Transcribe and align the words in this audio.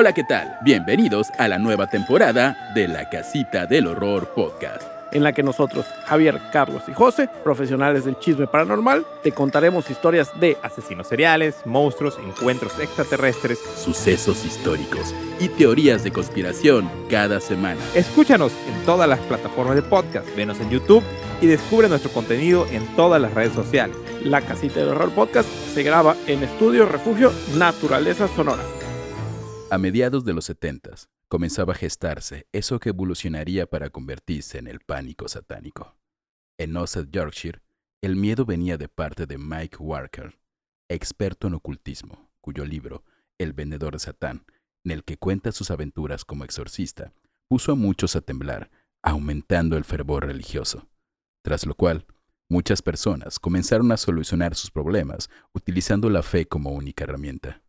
Hola, 0.00 0.12
¿qué 0.12 0.22
tal? 0.22 0.56
Bienvenidos 0.62 1.32
a 1.38 1.48
la 1.48 1.58
nueva 1.58 1.88
temporada 1.88 2.70
de 2.72 2.86
La 2.86 3.10
Casita 3.10 3.66
del 3.66 3.88
Horror 3.88 4.32
Podcast. 4.32 4.84
en 5.10 5.24
la 5.24 5.32
que 5.32 5.42
nosotros, 5.42 5.86
Javier, 6.04 6.40
Carlos 6.52 6.84
y 6.86 6.92
José, 6.92 7.28
profesionales 7.42 8.04
del 8.04 8.16
chisme 8.20 8.46
paranormal, 8.46 9.04
te 9.24 9.32
contaremos 9.32 9.90
historias 9.90 10.38
de 10.38 10.56
asesinos 10.62 11.08
seriales, 11.08 11.56
monstruos, 11.64 12.16
encuentros 12.24 12.78
extraterrestres. 12.78 13.58
Sucesos 13.58 14.44
históricos 14.44 15.12
y 15.40 15.48
teorías 15.48 16.04
de 16.04 16.12
conspiración 16.12 16.88
cada 17.10 17.40
semana. 17.40 17.80
Escúchanos 17.96 18.52
en 18.68 18.86
todas 18.86 19.08
las 19.08 19.18
plataformas 19.18 19.74
de 19.74 19.82
podcast, 19.82 20.28
venos 20.36 20.60
en 20.60 20.70
YouTube 20.70 21.02
y 21.40 21.48
descubre 21.48 21.88
nuestro 21.88 22.12
contenido 22.12 22.68
en 22.70 22.86
todas 22.94 23.20
las 23.20 23.34
redes 23.34 23.52
sociales. 23.52 23.96
La 24.22 24.42
Casita 24.42 24.78
del 24.78 24.90
Horror 24.90 25.10
Podcast. 25.10 25.48
Se 25.74 25.82
graba 25.82 26.14
en 26.28 26.44
Estudio 26.44 26.86
Refugio 26.86 27.32
Naturaleza 27.56 28.28
Sonora. 28.28 28.62
A 29.70 29.76
mediados 29.76 30.24
de 30.24 30.32
los 30.32 30.46
70 30.46 30.92
comenzaba 31.28 31.74
a 31.74 31.76
gestarse 31.76 32.46
eso 32.52 32.80
que 32.80 32.88
evolucionaría 32.88 33.66
para 33.66 33.90
convertirse 33.90 34.56
en 34.56 34.66
el 34.66 34.80
pánico 34.80 35.28
satánico. 35.28 35.94
En 36.58 36.74
Osset, 36.74 37.10
Yorkshire, 37.10 37.60
el 38.00 38.16
miedo 38.16 38.46
venía 38.46 38.78
de 38.78 38.88
parte 38.88 39.26
de 39.26 39.36
Mike 39.36 39.76
Walker, 39.78 40.38
experto 40.88 41.48
en 41.48 41.54
ocultismo, 41.54 42.30
cuyo 42.40 42.64
libro, 42.64 43.04
El 43.36 43.52
vendedor 43.52 43.92
de 43.92 43.98
Satán, 43.98 44.46
en 44.84 44.92
el 44.92 45.04
que 45.04 45.18
cuenta 45.18 45.52
sus 45.52 45.70
aventuras 45.70 46.24
como 46.24 46.44
exorcista, 46.44 47.12
puso 47.46 47.72
a 47.72 47.74
muchos 47.74 48.16
a 48.16 48.22
temblar, 48.22 48.70
aumentando 49.02 49.76
el 49.76 49.84
fervor 49.84 50.24
religioso. 50.24 50.88
Tras 51.42 51.66
lo 51.66 51.74
cual, 51.74 52.06
muchas 52.48 52.80
personas 52.80 53.38
comenzaron 53.38 53.92
a 53.92 53.98
solucionar 53.98 54.54
sus 54.54 54.70
problemas 54.70 55.28
utilizando 55.52 56.08
la 56.08 56.22
fe 56.22 56.46
como 56.46 56.70
única 56.70 57.04
herramienta. 57.04 57.60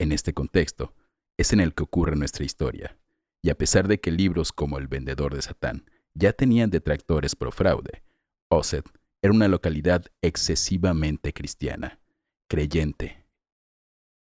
En 0.00 0.10
este 0.10 0.34
contexto, 0.34 0.92
es 1.40 1.54
en 1.54 1.60
el 1.60 1.72
que 1.72 1.84
ocurre 1.84 2.16
nuestra 2.16 2.44
historia, 2.44 2.98
y 3.40 3.48
a 3.48 3.54
pesar 3.56 3.88
de 3.88 3.98
que 3.98 4.10
libros 4.10 4.52
como 4.52 4.76
El 4.76 4.88
vendedor 4.88 5.34
de 5.34 5.40
Satán 5.40 5.90
ya 6.12 6.34
tenían 6.34 6.68
detractores 6.68 7.34
pro 7.34 7.50
fraude, 7.50 8.02
Osset 8.50 8.84
era 9.22 9.32
una 9.32 9.48
localidad 9.48 10.04
excesivamente 10.20 11.32
cristiana, 11.32 11.98
creyente, 12.46 13.24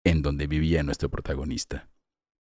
en 0.05 0.23
donde 0.23 0.47
vivía 0.47 0.85
nuestro 0.85 1.09
protagonista, 1.09 1.91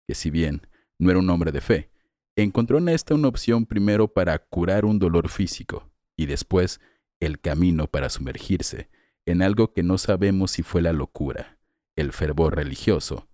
que 0.07 0.15
si 0.15 0.31
bien 0.31 0.65
no 0.97 1.11
era 1.11 1.19
un 1.19 1.29
hombre 1.29 1.51
de 1.51 1.61
fe, 1.61 1.91
encontró 2.35 2.79
en 2.79 2.89
esta 2.89 3.13
una 3.13 3.27
opción 3.27 3.67
primero 3.67 4.07
para 4.07 4.39
curar 4.39 4.85
un 4.85 4.97
dolor 4.97 5.29
físico 5.29 5.91
y 6.17 6.25
después 6.25 6.81
el 7.19 7.39
camino 7.39 7.85
para 7.85 8.09
sumergirse 8.09 8.89
en 9.27 9.43
algo 9.43 9.73
que 9.73 9.83
no 9.83 9.99
sabemos 9.99 10.49
si 10.49 10.63
fue 10.63 10.81
la 10.81 10.91
locura, 10.91 11.59
el 11.95 12.11
fervor 12.13 12.55
religioso, 12.55 13.27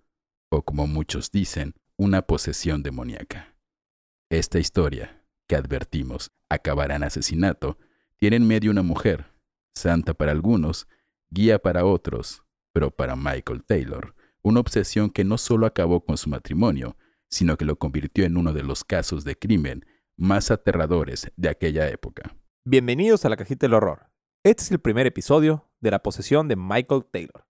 o 0.51 0.63
como 0.63 0.85
muchos 0.85 1.31
dicen, 1.31 1.73
una 1.97 2.21
posesión 2.23 2.83
demoníaca. 2.83 3.55
Esta 4.29 4.59
historia, 4.59 5.23
que 5.47 5.55
advertimos 5.55 6.31
acabará 6.49 6.97
en 6.97 7.03
asesinato, 7.03 7.77
tiene 8.17 8.35
en 8.35 8.47
medio 8.47 8.69
una 8.69 8.83
mujer, 8.83 9.31
santa 9.73 10.13
para 10.13 10.31
algunos, 10.31 10.87
guía 11.29 11.59
para 11.59 11.85
otros, 11.85 12.43
pero 12.73 12.91
para 12.91 13.15
Michael 13.15 13.63
Taylor, 13.63 14.13
una 14.43 14.59
obsesión 14.59 15.09
que 15.09 15.23
no 15.23 15.37
solo 15.37 15.65
acabó 15.65 16.03
con 16.03 16.17
su 16.17 16.29
matrimonio, 16.29 16.97
sino 17.29 17.55
que 17.57 17.65
lo 17.65 17.77
convirtió 17.77 18.25
en 18.25 18.35
uno 18.35 18.51
de 18.51 18.63
los 18.63 18.83
casos 18.83 19.23
de 19.23 19.37
crimen 19.37 19.85
más 20.17 20.51
aterradores 20.51 21.31
de 21.37 21.49
aquella 21.49 21.89
época. 21.89 22.35
Bienvenidos 22.65 23.23
a 23.23 23.29
la 23.29 23.37
cajita 23.37 23.65
del 23.65 23.73
horror. 23.73 24.11
Este 24.43 24.63
es 24.63 24.71
el 24.71 24.79
primer 24.79 25.07
episodio 25.07 25.69
de 25.79 25.91
la 25.91 26.03
posesión 26.03 26.47
de 26.47 26.57
Michael 26.57 27.05
Taylor. 27.09 27.45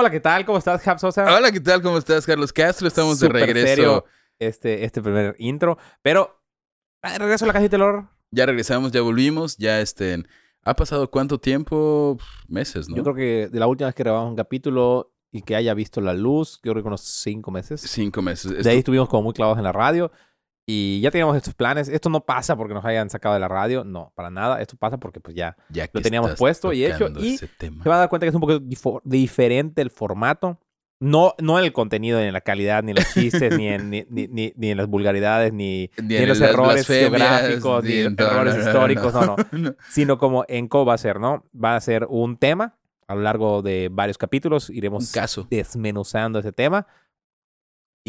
Hola, 0.00 0.10
¿qué 0.10 0.20
tal? 0.20 0.46
¿Cómo 0.46 0.58
estás, 0.58 0.80
Jab 0.82 1.00
Sosa? 1.00 1.24
Hola, 1.36 1.50
¿qué 1.50 1.58
tal? 1.58 1.82
¿Cómo 1.82 1.98
estás, 1.98 2.24
Carlos 2.24 2.52
Castro? 2.52 2.86
Estamos 2.86 3.18
de 3.18 3.26
Súper 3.26 3.46
regreso. 3.46 3.66
serio 3.66 4.04
este, 4.38 4.84
este 4.84 5.02
primer 5.02 5.34
intro, 5.40 5.76
pero 6.02 6.40
ah, 7.02 7.18
regreso 7.18 7.44
a 7.44 7.48
la 7.48 7.52
cajita 7.52 7.72
del 7.72 7.82
horror. 7.82 8.08
Ya 8.30 8.46
regresamos, 8.46 8.92
ya 8.92 9.00
volvimos, 9.02 9.56
ya 9.56 9.80
este, 9.80 10.22
¿Ha 10.62 10.74
pasado 10.76 11.10
cuánto 11.10 11.40
tiempo? 11.40 12.16
Meses, 12.46 12.88
¿no? 12.88 12.94
Yo 12.94 13.02
creo 13.02 13.14
que 13.16 13.48
de 13.48 13.58
la 13.58 13.66
última 13.66 13.88
vez 13.88 13.96
que 13.96 14.04
grabamos 14.04 14.30
un 14.30 14.36
capítulo 14.36 15.12
y 15.32 15.42
que 15.42 15.56
haya 15.56 15.74
visto 15.74 16.00
la 16.00 16.14
luz, 16.14 16.60
yo 16.62 16.70
creo 16.74 16.84
que 16.84 16.88
unos 16.88 17.00
cinco 17.00 17.50
meses. 17.50 17.80
Cinco 17.80 18.22
meses. 18.22 18.52
De 18.52 18.58
Esto- 18.58 18.70
ahí 18.70 18.78
estuvimos 18.78 19.08
como 19.08 19.24
muy 19.24 19.32
clavados 19.34 19.58
en 19.58 19.64
la 19.64 19.72
radio 19.72 20.12
y 20.70 21.00
ya 21.00 21.10
teníamos 21.10 21.34
estos 21.34 21.54
planes. 21.54 21.88
Esto 21.88 22.10
no 22.10 22.20
pasa 22.26 22.54
porque 22.54 22.74
nos 22.74 22.84
hayan 22.84 23.08
sacado 23.08 23.32
de 23.34 23.40
la 23.40 23.48
radio, 23.48 23.84
no, 23.84 24.12
para 24.14 24.28
nada. 24.28 24.60
Esto 24.60 24.76
pasa 24.76 24.98
porque 24.98 25.18
pues 25.18 25.34
ya 25.34 25.56
ya 25.70 25.88
lo 25.90 26.02
teníamos 26.02 26.34
puesto 26.34 26.74
y 26.74 26.84
hecho, 26.84 27.08
y 27.18 27.38
tema. 27.56 27.82
se 27.82 27.88
van 27.88 27.96
a 27.96 28.00
dar 28.00 28.08
cuenta 28.10 28.26
que 28.26 28.28
es 28.28 28.34
un 28.34 28.40
poco 28.42 28.60
difo- 28.60 29.00
diferente 29.02 29.80
el 29.80 29.90
formato. 29.90 30.60
No, 31.00 31.34
no 31.38 31.58
en 31.58 31.64
el 31.64 31.72
contenido, 31.72 32.18
ni 32.20 32.26
en 32.26 32.32
la 32.34 32.40
calidad, 32.42 32.82
ni 32.82 32.90
en 32.90 32.96
los 32.96 33.06
chistes, 33.14 33.56
ni, 33.56 33.68
en, 33.68 33.88
ni, 33.88 34.04
ni, 34.10 34.52
ni- 34.54 34.70
en 34.70 34.76
las 34.76 34.88
vulgaridades, 34.88 35.52
ni, 35.54 35.90
en 35.96 36.10
en 36.12 36.28
los 36.28 36.40
errores 36.40 36.86
geográficos, 36.86 37.84
ni 37.84 37.92
en 38.00 38.16
errores 38.18 38.56
no, 38.56 38.62
no, 38.62 38.68
históricos, 38.68 39.14
no, 39.14 39.20
no. 39.52 39.58
no. 39.58 39.74
Sino 39.88 40.18
como 40.18 40.44
en 40.48 40.68
cómo 40.68 40.84
va 40.84 40.94
a 40.94 40.98
ser, 40.98 41.18
¿no? 41.18 41.44
Va 41.54 41.76
a 41.76 41.80
ser 41.80 42.06
un 42.10 42.36
tema 42.36 42.74
a 43.06 43.14
lo 43.14 43.22
largo 43.22 43.62
de 43.62 43.88
varios 43.90 44.18
capítulos. 44.18 44.68
Iremos 44.68 45.10
caso. 45.12 45.46
desmenuzando 45.48 46.40
ese 46.40 46.52
tema. 46.52 46.86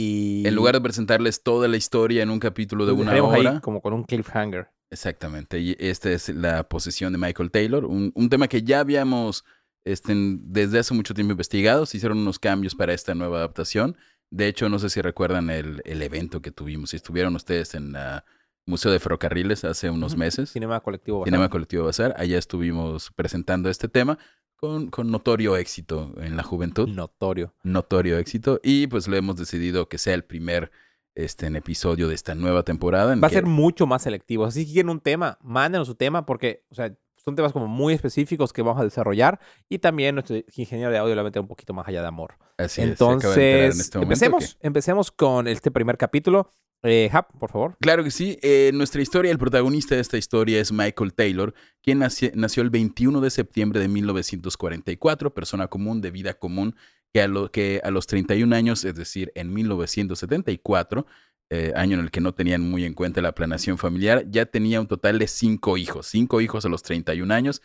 Y 0.02 0.48
En 0.48 0.56
lugar 0.56 0.76
de 0.76 0.80
presentarles 0.80 1.44
toda 1.44 1.68
la 1.68 1.76
historia 1.76 2.24
en 2.24 2.30
un 2.30 2.40
capítulo 2.40 2.86
de 2.86 2.94
una 2.94 3.22
hora. 3.22 3.52
ahí 3.52 3.60
como 3.60 3.82
con 3.82 3.92
un 3.92 4.06
cliffhanger. 4.06 4.70
Exactamente. 4.90 5.60
Y 5.60 5.76
esta 5.78 6.10
es 6.10 6.30
la 6.30 6.64
posesión 6.70 7.12
de 7.12 7.20
Michael 7.20 7.52
Taylor, 7.52 7.84
un, 7.84 8.14
un 8.16 8.30
tema 8.30 8.48
que 8.48 8.64
ya 8.64 8.80
habíamos 8.80 9.44
este, 9.84 10.14
desde 10.16 10.80
hace 10.80 10.94
mucho 10.94 11.14
tiempo 11.14 11.32
investigado. 11.34 11.86
Se 11.86 11.98
hicieron 11.98 12.18
unos 12.18 12.40
cambios 12.40 12.76
para 12.76 12.94
esta 12.94 13.14
nueva 13.14 13.40
adaptación. 13.40 13.98
De 14.32 14.48
hecho, 14.48 14.70
no 14.70 14.80
sé 14.80 14.90
si 14.90 15.02
recuerdan 15.02 15.50
el, 15.50 15.82
el 15.84 16.02
evento 16.02 16.42
que 16.42 16.52
tuvimos. 16.52 16.92
Si 16.92 16.96
estuvieron 16.96 17.36
ustedes 17.36 17.76
en 17.76 17.94
el 17.94 18.22
Museo 18.69 18.91
de 18.91 19.00
Ferrocarriles 19.00 19.63
hace 19.66 19.90
unos 19.90 20.16
meses. 20.16 20.52
Cinema 20.52 20.80
colectivo. 20.80 21.25
Cinema 21.25 21.41
basado. 21.44 21.52
Colectivo 21.52 21.85
Bazar. 21.85 22.13
Allá 22.18 22.38
estuvimos 22.38 23.12
presentando 23.16 23.69
este 23.69 23.88
tema 23.90 24.18
con, 24.56 24.90
con 24.90 25.09
notorio 25.12 25.57
éxito 25.57 26.13
en 26.18 26.38
la 26.38 26.44
juventud. 26.44 26.88
Notorio. 26.88 27.53
Notorio 27.63 28.18
éxito. 28.18 28.59
Y 28.63 28.88
pues 28.88 29.07
lo 29.07 29.18
hemos 29.18 29.35
decidido 29.38 29.90
que 29.90 29.97
sea 29.97 30.13
el 30.13 30.24
primer 30.24 30.72
este, 31.16 31.47
en 31.47 31.56
episodio 31.56 32.07
de 32.07 32.16
esta 32.16 32.35
nueva 32.35 32.63
temporada. 32.63 33.12
en 33.13 33.22
Va 33.22 33.28
a 33.28 33.30
que- 33.30 33.35
ser 33.35 33.46
mucho 33.46 33.88
más 33.88 34.03
selectivo. 34.03 34.46
Así 34.46 34.66
que 34.66 34.74
quieren 34.74 34.90
un 34.90 35.00
tema, 35.01 35.38
mándenos 35.41 35.88
su 35.88 35.96
tema 35.96 36.25
porque, 36.25 36.63
o 36.69 36.75
sea, 36.75 36.94
son 37.16 37.36
temas 37.36 37.51
como 37.51 37.68
muy 37.68 37.94
específicos 37.94 38.53
que 38.53 38.62
vamos 38.62 38.80
a 38.80 38.86
desarrollar 38.86 39.40
y 39.68 39.80
también 39.80 40.16
nuestro 40.16 40.38
ingeniero 40.56 40.90
de 40.91 40.97
audio 40.97 41.16
le 41.16 41.22
va 41.22 41.22
a 41.22 41.25
meter 41.25 41.41
un 41.41 41.47
poquito 41.50 41.74
más 41.74 41.86
allá 41.88 42.01
de 42.01 42.07
amor. 42.07 42.36
Así 42.57 42.81
es, 42.81 42.97
se 42.97 43.03
acaba 43.03 43.12
de 43.12 43.16
enterar 43.16 43.34
Entonces, 43.34 43.75
en 43.75 43.81
este 43.81 43.97
empecemos, 44.00 44.57
empecemos 44.62 45.12
con 45.12 45.47
este 45.47 45.69
primer 45.72 45.97
capítulo. 45.97 46.50
Eh, 46.84 47.09
Hap, 47.12 47.31
por 47.38 47.51
favor. 47.51 47.75
Claro 47.81 48.03
que 48.03 48.12
sí. 48.12 48.40
Eh, 48.41 48.72
nuestra 48.73 49.01
historia, 49.01 49.31
el 49.31 49.38
protagonista 49.38 49.95
de 49.95 50.01
esta 50.01 50.17
historia 50.17 50.62
es 50.62 50.72
Michael 50.72 51.13
Taylor, 51.13 51.53
quien 51.84 52.00
naci- 52.00 52.31
nació 52.35 52.63
el 52.63 52.69
21 52.69 53.19
de 53.22 53.29
septiembre 53.29 53.79
de 53.81 53.88
1944, 53.90 55.34
persona 55.34 55.68
común 55.68 56.01
de 56.01 56.12
vida 56.12 56.34
común, 56.35 56.75
que 57.13 57.22
a, 57.22 57.28
lo, 57.28 57.51
que 57.51 57.81
a 57.84 57.91
los 57.91 58.07
31 58.07 58.56
años, 58.56 58.85
es 58.85 58.95
decir, 58.95 59.31
en 59.35 59.53
1974, 59.53 61.06
eh, 61.51 61.73
año 61.75 61.95
en 61.97 62.03
el 62.03 62.12
que 62.12 62.22
no 62.22 62.34
tenían 62.34 62.62
muy 62.62 62.85
en 62.85 62.94
cuenta 62.94 63.22
la 63.22 63.34
planeación 63.34 63.78
familiar, 63.78 64.23
ya 64.29 64.45
tenía 64.45 64.79
un 64.79 64.88
total 64.88 65.18
de 65.19 65.28
cinco 65.28 65.78
hijos. 65.78 66.06
Cinco 66.07 66.41
hijos 66.41 66.66
a 66.66 66.69
los 66.69 66.84
31 66.84 67.34
años. 67.34 67.62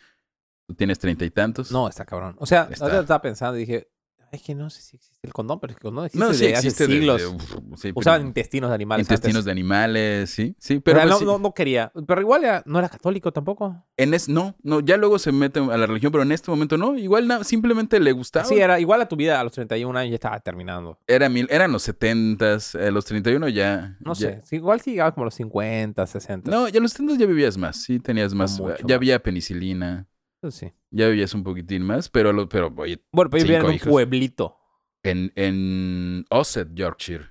¿Tú 0.67 0.73
tienes 0.73 0.97
treinta 0.97 1.23
y 1.25 1.29
tantos? 1.29 1.71
No, 1.71 1.87
está 1.87 2.05
cabrón. 2.05 2.35
O 2.39 2.47
sea, 2.47 2.67
Está. 2.71 2.99
estaba 2.99 3.21
pensando 3.21 3.55
y 3.57 3.61
dije, 3.61 3.87
es 4.35 4.41
que 4.43 4.53
no 4.55 4.69
sé 4.69 4.81
si 4.81 4.95
existe 4.97 5.25
el 5.27 5.33
condón, 5.33 5.59
pero 5.59 5.73
el 5.73 5.79
condón 5.79 6.05
existe 6.05 6.25
no, 6.25 6.33
sí 6.33 6.41
desde 6.45 6.55
hace 6.57 6.67
existe 6.67 6.85
siglos. 6.93 7.35
sí, 7.77 7.91
Usaban 7.95 8.27
intestinos 8.27 8.69
de 8.69 8.75
animales. 8.75 9.03
intestinos 9.05 9.35
antes. 9.37 9.45
de 9.45 9.51
animales, 9.51 10.29
sí, 10.29 10.55
sí, 10.59 10.79
Pero 10.79 10.99
pero 10.99 11.09
pues 11.09 11.21
no, 11.21 11.33
no, 11.33 11.39
no 11.39 11.53
quería. 11.53 11.91
Pero 12.07 12.21
igual 12.21 12.43
era- 12.43 12.63
no 12.65 12.79
era 12.79 12.89
católico 12.89 13.31
tampoco. 13.33 13.83
En 13.97 14.13
es, 14.13 14.29
no, 14.29 14.55
no, 14.63 14.79
ya 14.81 14.97
luego 14.97 15.17
se 15.19 15.31
mete 15.31 15.59
a 15.59 15.77
la 15.77 15.85
religión, 15.87 16.11
pero 16.11 16.23
en 16.23 16.31
este 16.31 16.51
momento 16.51 16.77
no. 16.77 16.95
Igual 16.97 17.27
na- 17.27 17.43
simplemente 17.43 17.99
le 17.99 18.11
gustaba. 18.11 18.45
Sí, 18.45 18.55
era 18.55 18.79
igual 18.79 19.01
a 19.01 19.07
tu 19.07 19.15
vida 19.15 19.39
a 19.39 19.43
los 19.43 19.53
31 19.53 19.97
años 19.97 20.11
ya 20.11 20.15
estaba 20.15 20.39
terminando. 20.39 20.99
Era 21.07 21.27
mil, 21.29 21.47
eran 21.49 21.71
los 21.71 21.83
70s, 21.87 22.75
a 22.75 22.91
los 22.91 23.05
31 23.05 23.49
ya. 23.49 23.97
No 23.99 24.13
ya- 24.13 24.29
sé, 24.29 24.41
sí, 24.45 24.55
igual 24.57 24.81
sí 24.81 24.91
llegaba 24.91 25.13
como 25.13 25.23
a 25.23 25.25
los 25.25 25.35
50, 25.35 26.05
60. 26.07 26.51
No, 26.51 26.67
ya 26.69 26.79
a 26.79 26.81
los 26.81 26.91
70 26.91 27.15
ya 27.17 27.25
vivías 27.25 27.57
más, 27.57 27.81
sí, 27.83 27.99
tenías 27.99 28.33
más. 28.33 28.57
ya 28.57 28.63
más. 28.63 28.91
había 28.91 29.21
penicilina, 29.21 30.07
Pues 30.45 30.55
sí. 30.55 30.73
ya 30.91 31.07
vivías 31.07 31.33
un 31.33 31.43
poquitín 31.43 31.83
más, 31.83 32.09
pero, 32.09 32.31
lo- 32.33 32.47
pero 32.49 32.73
oye, 32.77 33.01
Bueno, 33.11 33.29
pero 33.29 33.43
vivía 33.43 33.59
en 33.59 33.65
un 33.65 33.73
hijos. 33.73 33.89
pueblito, 33.89 34.57
en, 35.03 35.31
en 35.35 36.25
Osset, 36.29 36.69
Yorkshire. 36.73 37.25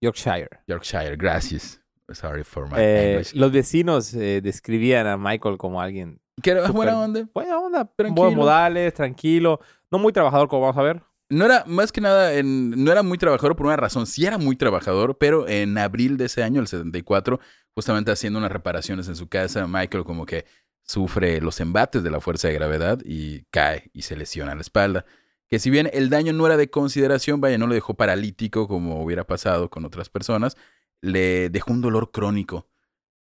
Yorkshire. 0.00 0.48
Yorkshire, 0.66 1.16
gracias. 1.16 1.80
Sorry 2.12 2.42
for 2.42 2.66
my 2.68 2.74
Eh, 2.78 3.10
English. 3.12 3.34
los 3.34 3.52
vecinos 3.52 4.14
eh, 4.14 4.40
describían 4.42 5.06
a 5.06 5.16
Michael 5.16 5.56
como 5.58 5.80
alguien 5.80 6.20
Que 6.42 6.50
era 6.50 6.60
súper- 6.66 6.74
buena 6.74 6.98
onda. 6.98 7.28
buena 7.32 7.58
onda, 7.58 7.84
Tranquilo. 7.84 8.14
buenos 8.22 8.36
modales, 8.36 8.94
tranquilo, 8.94 9.60
no 9.90 9.98
muy 9.98 10.12
trabajador 10.12 10.48
como 10.48 10.62
vamos 10.62 10.78
a 10.78 10.82
ver. 10.82 11.02
No 11.28 11.44
era, 11.44 11.62
más 11.66 11.92
que 11.92 12.00
nada, 12.00 12.34
en- 12.34 12.82
no 12.82 12.90
era 12.90 13.04
muy 13.04 13.16
trabajador 13.16 13.54
por 13.54 13.66
una 13.66 13.76
razón. 13.76 14.06
Sí 14.08 14.26
era 14.26 14.38
muy 14.38 14.56
trabajador, 14.56 15.16
pero 15.18 15.46
en 15.46 15.78
abril 15.78 16.16
de 16.16 16.24
ese 16.24 16.42
año, 16.42 16.60
el 16.60 16.66
74, 16.66 17.38
justamente 17.76 18.10
haciendo 18.10 18.40
unas 18.40 18.50
reparaciones 18.50 19.06
en 19.06 19.14
su 19.14 19.28
casa, 19.28 19.68
Michael 19.68 20.02
como 20.02 20.26
que 20.26 20.44
sufre 20.90 21.40
los 21.40 21.60
embates 21.60 22.02
de 22.02 22.10
la 22.10 22.20
fuerza 22.20 22.48
de 22.48 22.54
gravedad 22.54 22.98
y 23.04 23.42
cae 23.50 23.90
y 23.92 24.02
se 24.02 24.16
lesiona 24.16 24.54
la 24.54 24.60
espalda. 24.60 25.04
que 25.48 25.58
si 25.58 25.68
bien 25.70 25.88
el 25.92 26.10
daño 26.10 26.32
no 26.32 26.46
era 26.46 26.56
de 26.56 26.68
consideración, 26.70 27.40
vaya, 27.40 27.58
no 27.58 27.66
lo 27.66 27.74
dejó 27.74 27.94
paralítico 27.94 28.66
como 28.68 29.02
hubiera 29.02 29.24
pasado 29.24 29.68
con 29.70 29.84
otras 29.84 30.08
personas, 30.08 30.56
le 31.00 31.48
dejó 31.50 31.72
un 31.72 31.80
dolor 31.80 32.10
crónico. 32.12 32.68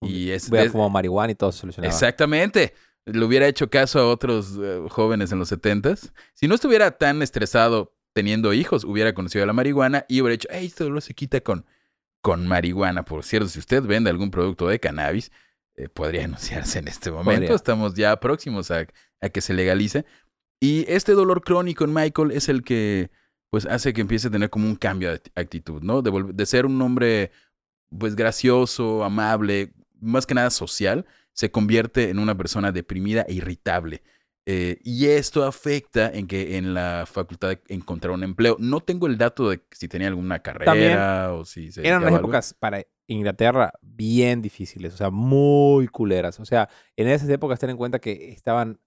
Y 0.02 0.30
es, 0.32 0.48
Hubiera 0.50 0.66
es- 0.66 0.72
fumado 0.72 0.90
marihuana 0.90 1.32
y 1.32 1.36
todo 1.36 1.52
se 1.52 1.60
solucionaba. 1.60 1.92
Exactamente. 1.94 2.74
Le 3.06 3.24
hubiera 3.26 3.48
hecho 3.48 3.70
caso 3.70 4.00
a 4.00 4.08
otros 4.10 4.58
eh, 4.62 4.80
jóvenes 4.90 5.32
en 5.32 5.40
los 5.40 5.50
setentas. 5.50 6.14
Si 6.34 6.48
no 6.48 6.56
estuviera 6.56 6.92
tan 6.92 7.22
estresado 7.22 7.96
teniendo 8.14 8.54
hijos, 8.54 8.84
hubiera 8.84 9.14
conocido 9.14 9.46
la 9.46 9.54
marihuana 9.54 10.06
y 10.08 10.22
hubiera 10.22 10.34
dicho, 10.34 10.48
hey, 10.52 10.66
este 10.68 10.84
dolor 10.84 11.02
se 11.02 11.14
quita 11.16 11.42
con, 11.42 11.66
con 12.22 12.48
marihuana. 12.48 13.04
Por 13.06 13.24
cierto, 13.24 13.50
si 13.50 13.60
usted 13.60 13.82
vende 13.84 14.10
algún 14.10 14.30
producto 14.32 14.68
de 14.68 14.80
cannabis, 14.80 15.32
eh, 15.80 15.90
podría 15.90 16.26
anunciarse 16.26 16.80
en 16.80 16.88
este 16.88 17.10
momento. 17.10 17.42
Podría. 17.42 17.56
Estamos 17.56 17.94
ya 17.94 18.20
próximos 18.20 18.70
a, 18.72 18.86
a 19.22 19.30
que 19.30 19.42
se 19.42 19.54
legalice. 19.54 20.06
Y 20.60 20.86
este 20.92 21.14
dolor 21.14 21.42
crónico 21.42 21.86
en 21.86 21.94
Michael 21.94 22.32
es 22.32 22.50
el 22.50 22.64
que 22.64 23.12
pues 23.50 23.66
hace 23.66 23.94
que 23.94 24.02
empiece 24.02 24.28
a 24.28 24.32
tener 24.32 24.50
como 24.50 24.68
un 24.68 24.76
cambio 24.76 25.10
de 25.12 25.22
actitud, 25.36 25.82
¿no? 25.82 26.02
De, 26.02 26.12
de 26.34 26.46
ser 26.46 26.66
un 26.66 26.80
hombre 26.82 27.32
pues 27.98 28.16
gracioso, 28.16 29.04
amable, 29.04 29.74
más 30.00 30.28
que 30.28 30.36
nada 30.36 30.52
social, 30.52 31.06
se 31.34 31.50
convierte 31.50 32.10
en 32.10 32.20
una 32.20 32.36
persona 32.38 32.72
deprimida 32.72 33.24
e 33.28 33.34
irritable. 33.34 34.04
Eh, 34.52 34.80
y 34.84 35.06
esto 35.06 35.44
afecta 35.46 36.10
en 36.12 36.26
que 36.26 36.58
en 36.58 36.74
la 36.74 37.04
facultad 37.06 37.60
encontrar 37.68 38.12
un 38.16 38.24
empleo. 38.24 38.56
No 38.58 38.82
tengo 38.82 39.06
el 39.06 39.16
dato 39.16 39.48
de 39.52 39.62
si 39.70 39.88
tenía 39.88 40.08
alguna 40.08 40.40
carrera 40.40 41.34
o 41.36 41.46
si 41.46 41.72
se 41.72 41.88
Eran 41.88 42.02
unas 42.02 42.16
algo. 42.16 42.18
épocas 42.18 42.56
para 42.56 42.84
Inglaterra 43.06 43.72
bien 43.82 44.42
difíciles, 44.42 44.96
o 44.96 44.98
sea, 44.98 45.12
muy 45.12 45.88
culeras. 45.88 46.40
O 46.40 46.46
sea, 46.46 46.68
en 46.98 47.08
esas 47.10 47.30
épocas 47.30 47.60
ten 47.60 47.70
en 47.70 47.78
cuenta 47.78 48.00
que 48.00 48.32
estaban 48.32 48.80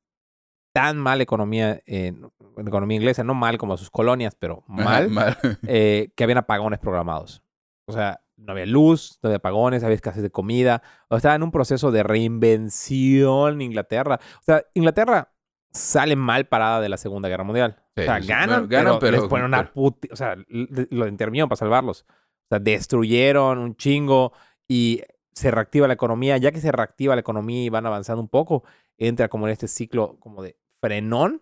tan 0.75 0.99
mal 0.99 1.21
economía, 1.21 1.81
en, 1.87 2.29
en 2.57 2.67
economía 2.67 2.97
inglesa, 2.97 3.23
no 3.23 3.35
mal 3.35 3.57
como 3.57 3.77
sus 3.77 3.91
colonias, 3.91 4.35
pero 4.35 4.65
Ajá, 4.69 4.83
mal, 4.85 5.11
mal. 5.11 5.39
eh, 5.69 6.11
que 6.17 6.25
habían 6.25 6.39
apagones 6.39 6.81
programados. 6.81 7.45
O 7.87 7.93
sea, 7.93 8.21
no 8.37 8.51
había 8.53 8.67
luz, 8.67 9.21
no 9.23 9.29
había 9.29 9.37
apagones, 9.37 9.85
había 9.85 9.95
escasez 9.95 10.23
de 10.25 10.31
comida. 10.31 10.83
O 11.09 11.15
sea, 11.15 11.19
estaba 11.19 11.35
en 11.37 11.45
un 11.45 11.53
proceso 11.53 11.93
de 11.93 12.03
reinvención 12.03 13.61
Inglaterra. 13.61 14.19
O 14.41 14.45
sea, 14.45 14.65
Inglaterra 14.75 15.32
sale 15.73 16.17
mal 16.17 16.47
parada 16.47 16.81
de 16.81 16.89
la 16.89 16.97
Segunda 16.97 17.29
Guerra 17.29 17.45
Mundial. 17.45 17.77
Sí, 17.97 18.03
o 18.03 18.05
sea, 18.05 18.19
ganan, 18.21 18.49
bueno, 18.49 18.69
ganan, 18.69 18.99
pero, 18.99 19.13
les 19.13 19.21
pero- 19.21 19.29
ponen 19.29 19.47
una 19.47 19.73
puti... 19.73 20.09
O 20.13 20.17
sea, 20.17 20.37
lo 20.49 21.07
intervinieron 21.09 21.49
para 21.49 21.59
salvarlos. 21.59 22.05
O 22.09 22.47
sea, 22.51 22.59
destruyeron 22.59 23.59
un 23.59 23.77
chingo 23.77 24.33
y 24.69 25.03
se 25.33 25.51
reactiva 25.51 25.87
la 25.89 25.95
economía. 25.95 26.37
Ya 26.39 26.53
que 26.53 26.61
se 26.61 26.73
reactiva 26.73 27.15
la 27.17 27.21
economía 27.21 27.65
y 27.65 27.69
van 27.71 27.87
avanzando 27.87 28.21
un 28.23 28.29
poco, 28.29 28.65
entra 28.99 29.29
como 29.29 29.47
en 29.47 29.53
este 29.53 29.69
ciclo 29.69 30.17
como 30.21 30.43
de 30.43 30.57
frenón. 30.81 31.41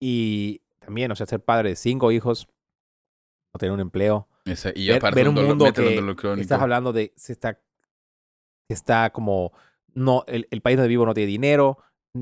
Y 0.00 0.62
también, 0.78 1.10
o 1.12 1.16
sea, 1.16 1.26
ser 1.26 1.40
padre 1.44 1.70
de 1.70 1.76
cinco 1.76 2.10
hijos, 2.12 2.48
no 3.52 3.58
tener 3.58 3.72
un 3.72 3.80
empleo 3.80 4.28
Esa- 4.44 4.72
y 4.74 4.88
ver, 4.88 5.02
ver 5.14 5.28
un 5.28 5.34
dolor- 5.34 5.48
mundo 5.48 5.72
que 5.72 6.40
estás 6.40 6.60
hablando 6.62 6.92
de 6.92 7.12
se 7.16 7.32
está 7.32 7.60
está 8.68 9.10
como 9.10 9.52
no 9.92 10.24
el, 10.28 10.46
el 10.50 10.60
país 10.62 10.76
donde 10.76 10.88
vivo 10.88 11.04
no 11.04 11.14
tiene 11.14 11.26
dinero 11.26 11.78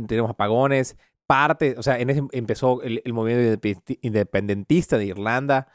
tenemos 0.07 0.31
apagones 0.31 0.97
parte 1.29 1.77
o 1.79 1.83
sea 1.85 2.01
en 2.01 2.11
ese 2.11 2.23
empezó 2.33 2.83
el, 2.83 3.01
el 3.05 3.13
movimiento 3.13 3.69
independentista 4.01 4.99
de 4.99 5.05
Irlanda 5.05 5.69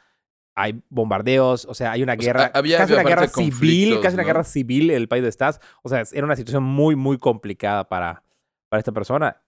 hay 0.56 0.82
bombardeos 0.90 1.64
o 1.64 1.74
sea 1.74 1.92
hay 1.92 2.02
una 2.02 2.12
O 2.14 2.16
sea, 2.20 2.24
guerra 2.32 2.50
había- 2.54 2.78
casi 2.78 2.92
había 2.92 3.02
una 3.02 3.08
guerra 3.08 3.28
civil 3.28 4.00
casi 4.02 4.14
una 4.14 4.24
guerra 4.24 4.44
civil 4.44 4.90
en 4.90 4.96
el 4.96 5.08
país 5.08 5.22
de 5.22 5.28
estás 5.28 5.60
o 5.82 5.88
sea 5.88 6.02
era 6.12 6.26
una 6.26 6.36
situación 6.36 6.62
muy 6.64 6.96
muy 6.96 7.18
complicada 7.18 7.88
para 7.88 8.22
para 8.68 8.78
esta 8.80 8.92
persona 8.92 9.40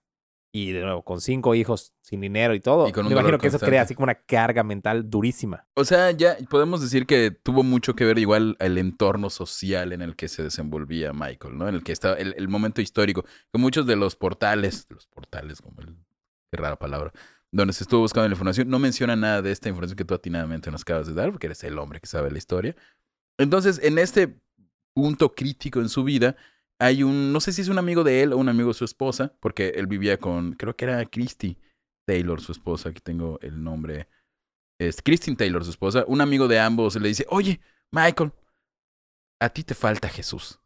y 0.51 0.71
de 0.71 0.81
nuevo 0.81 1.03
con 1.03 1.21
cinco 1.21 1.55
hijos 1.55 1.93
sin 2.01 2.21
dinero 2.21 2.53
y 2.55 2.59
todo 2.59 2.87
Y 2.87 2.91
con 2.91 3.05
me 3.05 3.11
imagino 3.11 3.37
que 3.37 3.47
eso 3.47 3.59
crea 3.59 3.81
así 3.81 3.95
como 3.95 4.05
una 4.05 4.15
carga 4.15 4.63
mental 4.63 5.09
durísima 5.09 5.67
O 5.75 5.83
sea, 5.83 6.11
ya 6.11 6.37
podemos 6.49 6.81
decir 6.81 7.05
que 7.05 7.31
tuvo 7.31 7.63
mucho 7.63 7.95
que 7.95 8.05
ver 8.05 8.17
igual 8.17 8.55
el 8.59 8.77
entorno 8.77 9.29
social 9.29 9.93
en 9.93 10.01
el 10.01 10.15
que 10.15 10.27
se 10.27 10.43
desenvolvía 10.43 11.13
Michael, 11.13 11.57
¿no? 11.57 11.67
En 11.67 11.75
el 11.75 11.83
que 11.83 11.91
estaba 11.91 12.15
el, 12.15 12.33
el 12.37 12.47
momento 12.47 12.81
histórico. 12.81 13.23
Que 13.51 13.59
muchos 13.59 13.85
de 13.85 13.95
los 13.95 14.15
portales, 14.15 14.87
los 14.89 15.07
portales, 15.07 15.61
como 15.61 15.81
el, 15.81 15.95
qué 16.51 16.57
rara 16.57 16.77
palabra, 16.77 17.11
donde 17.51 17.73
se 17.73 17.83
estuvo 17.83 18.01
buscando 18.01 18.27
la 18.27 18.33
información, 18.33 18.69
no 18.69 18.79
mencionan 18.79 19.21
nada 19.21 19.41
de 19.41 19.51
esta 19.51 19.69
información 19.69 19.97
que 19.97 20.05
tú 20.05 20.13
atinadamente 20.13 20.71
nos 20.71 20.81
acabas 20.81 21.07
de 21.07 21.13
dar, 21.13 21.31
porque 21.31 21.47
eres 21.47 21.63
el 21.63 21.77
hombre 21.77 21.99
que 21.99 22.07
sabe 22.07 22.31
la 22.31 22.37
historia. 22.37 22.75
Entonces, 23.37 23.79
en 23.83 23.97
este 23.97 24.39
punto 24.93 25.33
crítico 25.35 25.79
en 25.79 25.89
su 25.89 26.03
vida, 26.03 26.35
hay 26.79 27.03
un, 27.03 27.33
no 27.33 27.39
sé 27.39 27.53
si 27.53 27.61
es 27.61 27.69
un 27.69 27.79
amigo 27.79 28.03
de 28.03 28.21
él 28.23 28.33
o 28.33 28.37
un 28.37 28.49
amigo 28.49 28.69
de 28.69 28.73
su 28.75 28.85
esposa, 28.85 29.33
porque 29.39 29.69
él 29.75 29.87
vivía 29.87 30.17
con, 30.17 30.53
creo 30.53 30.75
que 30.75 30.85
era 30.85 31.05
Christy 31.05 31.57
Taylor, 32.05 32.39
su 32.41 32.51
esposa, 32.51 32.89
aquí 32.89 33.01
tengo 33.01 33.39
el 33.41 33.63
nombre 33.63 34.07
es 34.79 35.01
Christine 35.01 35.37
Taylor, 35.37 35.63
su 35.63 35.71
esposa, 35.71 36.05
un 36.07 36.21
amigo 36.21 36.47
de 36.47 36.59
ambos 36.59 36.95
le 36.95 37.07
dice, 37.07 37.25
oye, 37.29 37.59
Michael, 37.91 38.31
a 39.39 39.49
ti 39.49 39.63
te 39.63 39.73
falta 39.73 40.09
Jesús. 40.09 40.59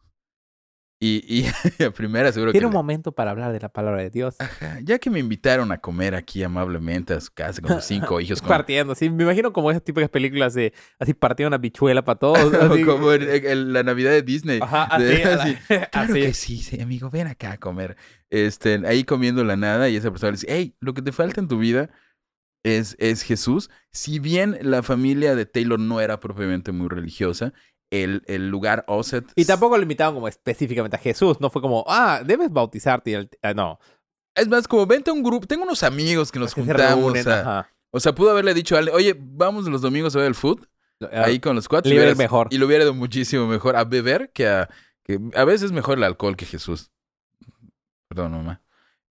Y, 1.04 1.24
y 1.28 1.46
a 1.84 1.90
primera 1.90 2.32
seguro 2.32 2.52
tiene 2.52 2.62
que... 2.62 2.68
un 2.68 2.74
le- 2.74 2.78
momento 2.78 3.12
para 3.12 3.32
hablar 3.32 3.52
de 3.52 3.60
la 3.60 3.70
palabra 3.70 4.04
de 4.04 4.12
Dios 4.12 4.36
Ajá, 4.40 4.78
ya 4.84 5.00
que 5.00 5.10
me 5.10 5.18
invitaron 5.18 5.72
a 5.72 5.80
comer 5.80 6.14
aquí 6.14 6.44
amablemente 6.44 7.16
a 7.16 7.20
su 7.20 7.34
casa 7.34 7.60
con 7.60 7.74
sus 7.74 7.86
cinco 7.86 8.22
hijos. 8.22 8.40
Como, 8.40 8.50
partiendo, 8.50 8.94
sí. 8.94 9.10
Me 9.10 9.24
imagino 9.24 9.52
como 9.52 9.72
esas 9.72 9.84
típicas 9.84 10.12
películas 10.12 10.54
de 10.54 10.74
así 11.00 11.16
partiendo 11.16 11.48
una 11.48 11.58
bichuela 11.58 12.04
para 12.04 12.20
todos. 12.20 12.38
como- 12.56 12.74
así. 12.76 12.84
como 12.84 13.14
en- 13.14 13.46
en 13.48 13.74
la 13.74 13.82
Navidad 13.82 14.12
de 14.12 14.22
Disney. 14.22 14.60
Ajá, 14.62 14.96
De- 15.00 15.24
así, 15.24 15.24
la- 15.24 15.44
así, 15.44 15.58
Claro 15.68 16.14
así. 16.14 16.22
que 16.22 16.34
sí, 16.36 16.58
sí, 16.60 16.80
amigo, 16.80 17.10
ven 17.10 17.26
acá 17.26 17.54
a 17.54 17.58
comer. 17.58 17.98
Este, 18.30 18.80
ahí 18.86 19.04
comiendo 19.04 19.44
la 19.44 19.56
nada 19.56 19.90
y 19.90 19.96
esa 19.96 20.12
persona 20.12 20.34
le 20.34 20.36
dice, 20.38 20.48
hey, 20.50 20.76
lo 20.80 20.94
que 20.94 21.02
te 21.02 21.12
falta 21.12 21.42
en 21.42 21.48
tu 21.48 21.58
vida 21.58 21.90
es, 22.64 22.96
es 23.00 23.24
Jesús. 23.24 23.72
Si 23.92 24.20
bien 24.20 24.60
la 24.62 24.84
familia 24.84 25.34
de 25.36 25.48
Taylor 25.48 25.80
no 25.80 26.00
era 26.00 26.20
propiamente 26.20 26.72
muy 26.72 26.90
religiosa, 26.90 27.54
el, 27.92 28.24
el 28.26 28.50
lugar 28.50 28.84
Osset... 28.88 29.26
Y 29.36 29.46
tampoco 29.46 29.78
lo 29.78 29.84
invitaban 29.84 30.16
como 30.16 30.28
específicamente 30.28 30.96
a 30.96 31.00
Jesús. 31.00 31.40
No 31.40 31.50
fue 31.52 31.62
como, 31.62 31.86
ah, 31.88 32.22
debes 32.26 32.50
bautizarte. 32.52 33.12
y 33.12 33.14
el- 33.14 33.30
ah, 33.44 33.54
no. 33.54 33.80
Es 34.34 34.48
más, 34.48 34.68
como 34.68 34.88
vente 34.88 35.12
a 35.12 35.14
un 35.14 35.22
grupo, 35.22 35.46
tengo 35.46 35.64
unos 35.64 35.84
amigos 35.84 36.32
que 36.32 36.40
nos 36.40 36.56
Que 36.56 36.62
se 36.64 36.68
juntamos 36.68 37.04
reúnen, 37.14 37.30
a- 37.30 37.40
ajá. 37.42 37.70
O 37.92 38.00
sea, 38.00 38.16
pudo 38.16 38.32
haberle 38.32 38.54
dicho 38.54 38.76
a 38.76 38.80
alguien, 38.80 38.96
oye, 38.96 39.16
vamos 39.20 39.66
los 39.68 39.82
domingos 39.82 40.16
a 40.16 40.20
ver 40.20 40.28
el 40.28 40.36
food, 40.36 40.66
Ah, 41.02 41.26
ahí 41.26 41.40
con 41.40 41.56
los 41.56 41.68
cuatro. 41.68 41.90
y 41.90 41.94
hubiera 41.94 42.06
ido 42.12 42.16
hubieras- 42.16 42.18
mejor. 42.32 42.48
Y 42.52 42.58
lo 42.58 42.66
hubiera 42.66 42.84
ido 42.86 42.94
muchísimo 42.94 43.46
mejor 43.48 43.76
a 43.76 43.84
beber 43.84 44.32
que 44.34 44.48
a... 44.48 44.70
Que 45.04 45.20
a 45.36 45.44
veces 45.46 45.64
es 45.64 45.72
mejor 45.72 45.98
el 45.98 46.04
alcohol 46.04 46.38
que 46.38 46.46
Jesús. 46.46 46.92
Perdón, 48.08 48.32
mamá. 48.34 48.62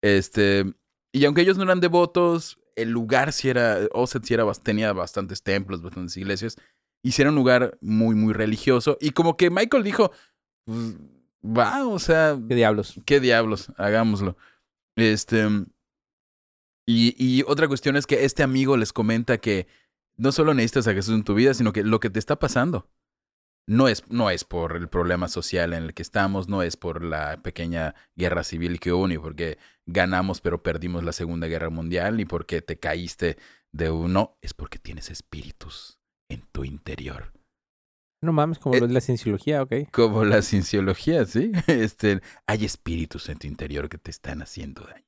Este... 0.03 0.65
Y 1.13 1.25
aunque 1.25 1.41
ellos 1.41 1.57
no 1.57 1.63
eran 1.65 1.81
devotos, 1.81 2.59
el 2.77 2.91
lugar 2.91 3.33
sí 3.33 3.49
era... 3.49 3.79
Osset 3.93 4.23
sí 4.25 4.35
era, 4.35 4.45
tenía 4.63 4.93
bastantes 4.93 5.43
templos, 5.43 5.83
bastantes 5.83 6.17
iglesias. 6.17 6.57
Y 7.03 7.13
sí 7.13 7.23
era 7.23 7.31
un 7.31 7.37
lugar 7.37 7.79
muy, 7.81 8.15
muy 8.15 8.33
religioso. 8.33 8.99
Y 9.01 9.11
como 9.11 9.37
que 9.37 9.51
Michael 9.51 9.85
dijo, 9.85 10.11
pues, 10.65 10.97
va, 11.45 11.87
o 11.87 11.99
sea, 11.99 12.39
¿Qué 12.49 12.55
diablos? 12.55 13.01
¿Qué 13.07 13.21
diablos? 13.21 13.73
Hagámoslo. 13.77 14.37
Este. 14.97 15.47
Y, 16.87 17.15
y 17.19 17.45
otra 17.47 17.69
cuestión 17.69 17.97
es 17.97 18.07
que 18.07 18.25
este 18.25 18.43
amigo 18.43 18.77
les 18.77 18.93
comenta 18.93 19.39
que 19.39 19.67
no 20.17 20.33
solo 20.33 20.55
necesitas 20.55 20.89
a 20.89 20.95
Jesús 20.95 21.15
en 21.15 21.25
tu 21.25 21.35
vida, 21.35 21.55
sino 21.55 21.73
que 21.73 21.85
lo 21.85 22.01
que 22.01 22.11
te 22.11 22.19
está 22.19 22.39
pasando 22.39 22.89
no 23.69 23.87
es, 23.87 24.11
no 24.11 24.31
es 24.31 24.45
por 24.45 24.77
el 24.77 24.89
problema 24.89 25.29
social 25.29 25.75
en 25.75 25.85
el 25.85 25.95
que 25.95 26.03
estamos, 26.03 26.49
no 26.49 26.63
es 26.63 26.79
por 26.79 27.05
la 27.05 27.43
pequeña 27.43 27.95
guerra 28.17 28.43
civil 28.43 28.81
que 28.81 28.93
hubo, 28.93 29.07
ni 29.07 29.19
porque 29.19 29.59
ganamos 29.85 30.41
pero 30.41 30.63
perdimos 30.63 31.05
la 31.05 31.13
Segunda 31.13 31.47
Guerra 31.47 31.69
Mundial, 31.69 32.17
ni 32.17 32.25
porque 32.25 32.63
te 32.63 32.79
caíste 32.79 33.37
de 33.71 33.91
uno, 33.91 34.39
es 34.41 34.55
porque 34.55 34.79
tienes 34.79 35.11
espíritus 35.11 35.98
en 36.29 36.43
tu 36.53 36.65
interior. 36.65 37.33
No 38.21 38.33
mames, 38.33 38.59
como 38.59 38.75
Eh, 38.75 38.89
la 38.89 39.01
cienciología, 39.01 39.63
ok. 39.63 39.91
Como 39.93 40.25
la 40.25 40.43
cienciología, 40.43 41.25
¿sí? 41.25 41.53
Este, 41.69 42.21
hay 42.47 42.65
espíritus 42.65 43.29
en 43.29 43.39
tu 43.39 43.47
interior 43.47 43.89
que 43.89 43.99
te 43.99 44.11
están 44.11 44.43
haciendo 44.43 44.83
daño. 44.83 45.05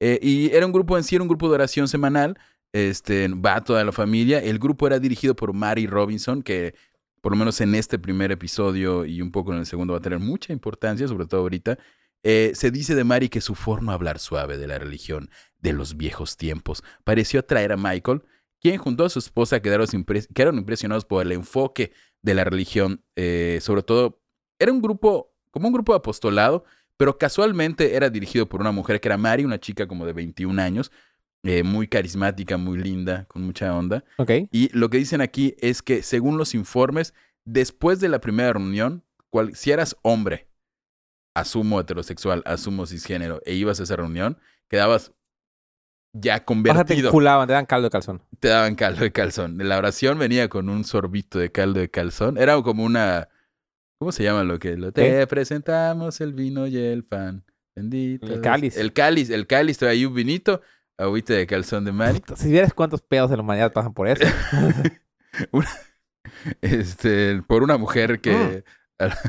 Eh, 0.00 0.18
y 0.20 0.50
era 0.50 0.66
un 0.66 0.72
grupo 0.72 0.96
en 0.98 1.04
sí, 1.04 1.14
era 1.14 1.22
un 1.22 1.28
grupo 1.28 1.48
de 1.48 1.54
oración 1.54 1.88
semanal. 1.88 2.38
Este, 2.72 3.28
va 3.28 3.62
toda 3.62 3.84
la 3.84 3.92
familia. 3.92 4.40
El 4.40 4.58
grupo 4.58 4.86
era 4.86 4.98
dirigido 4.98 5.34
por 5.34 5.52
Mary 5.52 5.86
Robinson, 5.86 6.42
que 6.42 6.74
por 7.20 7.32
lo 7.32 7.38
menos 7.38 7.60
en 7.62 7.74
este 7.74 7.98
primer 7.98 8.32
episodio 8.32 9.06
y 9.06 9.22
un 9.22 9.30
poco 9.30 9.52
en 9.52 9.60
el 9.60 9.66
segundo 9.66 9.94
va 9.94 9.98
a 9.98 10.02
tener 10.02 10.18
mucha 10.18 10.52
importancia, 10.52 11.08
sobre 11.08 11.26
todo 11.26 11.40
ahorita. 11.40 11.78
Eh, 12.22 12.52
se 12.54 12.70
dice 12.70 12.94
de 12.94 13.04
Mary 13.04 13.28
que 13.28 13.40
su 13.40 13.54
forma 13.54 13.92
de 13.92 13.94
hablar 13.94 14.18
suave 14.18 14.58
de 14.58 14.66
la 14.66 14.78
religión 14.78 15.30
de 15.60 15.72
los 15.72 15.96
viejos 15.96 16.36
tiempos 16.36 16.82
pareció 17.04 17.40
atraer 17.40 17.72
a 17.72 17.76
Michael, 17.76 18.22
quien 18.64 18.78
junto 18.78 19.04
a 19.04 19.10
su 19.10 19.18
esposa 19.18 19.60
quedaron, 19.60 19.86
impres- 19.88 20.26
quedaron 20.32 20.56
impresionados 20.56 21.04
por 21.04 21.20
el 21.22 21.32
enfoque 21.32 21.92
de 22.22 22.32
la 22.32 22.44
religión, 22.44 23.04
eh, 23.14 23.58
sobre 23.60 23.82
todo, 23.82 24.22
era 24.58 24.72
un 24.72 24.80
grupo, 24.80 25.34
como 25.50 25.66
un 25.68 25.74
grupo 25.74 25.92
de 25.92 25.98
apostolado, 25.98 26.64
pero 26.96 27.18
casualmente 27.18 27.94
era 27.94 28.08
dirigido 28.08 28.48
por 28.48 28.62
una 28.62 28.72
mujer 28.72 29.02
que 29.02 29.08
era 29.08 29.18
Mary, 29.18 29.44
una 29.44 29.60
chica 29.60 29.86
como 29.86 30.06
de 30.06 30.14
21 30.14 30.58
años, 30.62 30.90
eh, 31.42 31.62
muy 31.62 31.88
carismática, 31.88 32.56
muy 32.56 32.78
linda, 32.78 33.26
con 33.26 33.42
mucha 33.42 33.76
onda. 33.76 34.02
Ok. 34.16 34.30
Y 34.50 34.70
lo 34.74 34.88
que 34.88 34.96
dicen 34.96 35.20
aquí 35.20 35.54
es 35.58 35.82
que, 35.82 36.02
según 36.02 36.38
los 36.38 36.54
informes, 36.54 37.12
después 37.44 38.00
de 38.00 38.08
la 38.08 38.18
primera 38.22 38.54
reunión, 38.54 39.04
cual- 39.28 39.54
si 39.54 39.72
eras 39.72 39.94
hombre, 40.00 40.48
asumo 41.36 41.80
heterosexual, 41.80 42.42
asumo 42.46 42.86
cisgénero, 42.86 43.42
e 43.44 43.52
ibas 43.52 43.78
a 43.80 43.82
esa 43.82 43.96
reunión, 43.96 44.38
quedabas 44.70 45.12
ya 46.14 46.32
O 46.34 46.36
sea, 46.36 46.38
te 46.40 46.44
convertido. 46.46 47.08
enculaban, 47.08 47.46
te 47.46 47.52
dan 47.52 47.66
caldo 47.66 47.86
de 47.86 47.90
calzón. 47.90 48.22
te 48.40 48.48
daban 48.48 48.74
caldo 48.76 49.02
de 49.02 49.12
calzón. 49.12 49.58
La 49.58 49.76
oración 49.76 50.18
venía 50.18 50.48
con 50.48 50.68
un 50.68 50.84
sorbito 50.84 51.38
de 51.38 51.52
caldo 51.52 51.80
de 51.80 51.90
calzón. 51.90 52.38
Era 52.38 52.60
como 52.62 52.84
una. 52.84 53.28
¿Cómo 53.98 54.12
se 54.12 54.22
llama 54.22 54.44
lo 54.44 54.58
que? 54.58 54.76
Lo, 54.76 54.92
te 54.92 55.26
presentamos 55.26 56.20
el 56.20 56.32
vino 56.32 56.66
y 56.66 56.76
el 56.76 57.04
pan. 57.04 57.44
Bendito. 57.76 58.32
El 58.32 58.40
cáliz. 58.40 58.76
El 58.76 58.92
cáliz. 58.92 59.30
El 59.30 59.46
cáliz. 59.46 59.78
Trae 59.78 59.92
ahí 59.92 60.04
un 60.06 60.14
vinito. 60.14 60.62
Agüita 60.96 61.34
de 61.34 61.46
calzón 61.46 61.84
de. 61.84 61.92
Puta, 61.92 62.36
Si 62.36 62.50
vieras 62.50 62.72
cuántos 62.72 63.02
pedos 63.02 63.30
de 63.30 63.36
la 63.36 63.42
humanidad 63.42 63.72
pasan 63.72 63.92
por 63.94 64.08
eso. 64.08 64.24
Este, 66.60 67.42
por 67.42 67.62
una 67.62 67.76
mujer 67.76 68.20
que. 68.20 68.64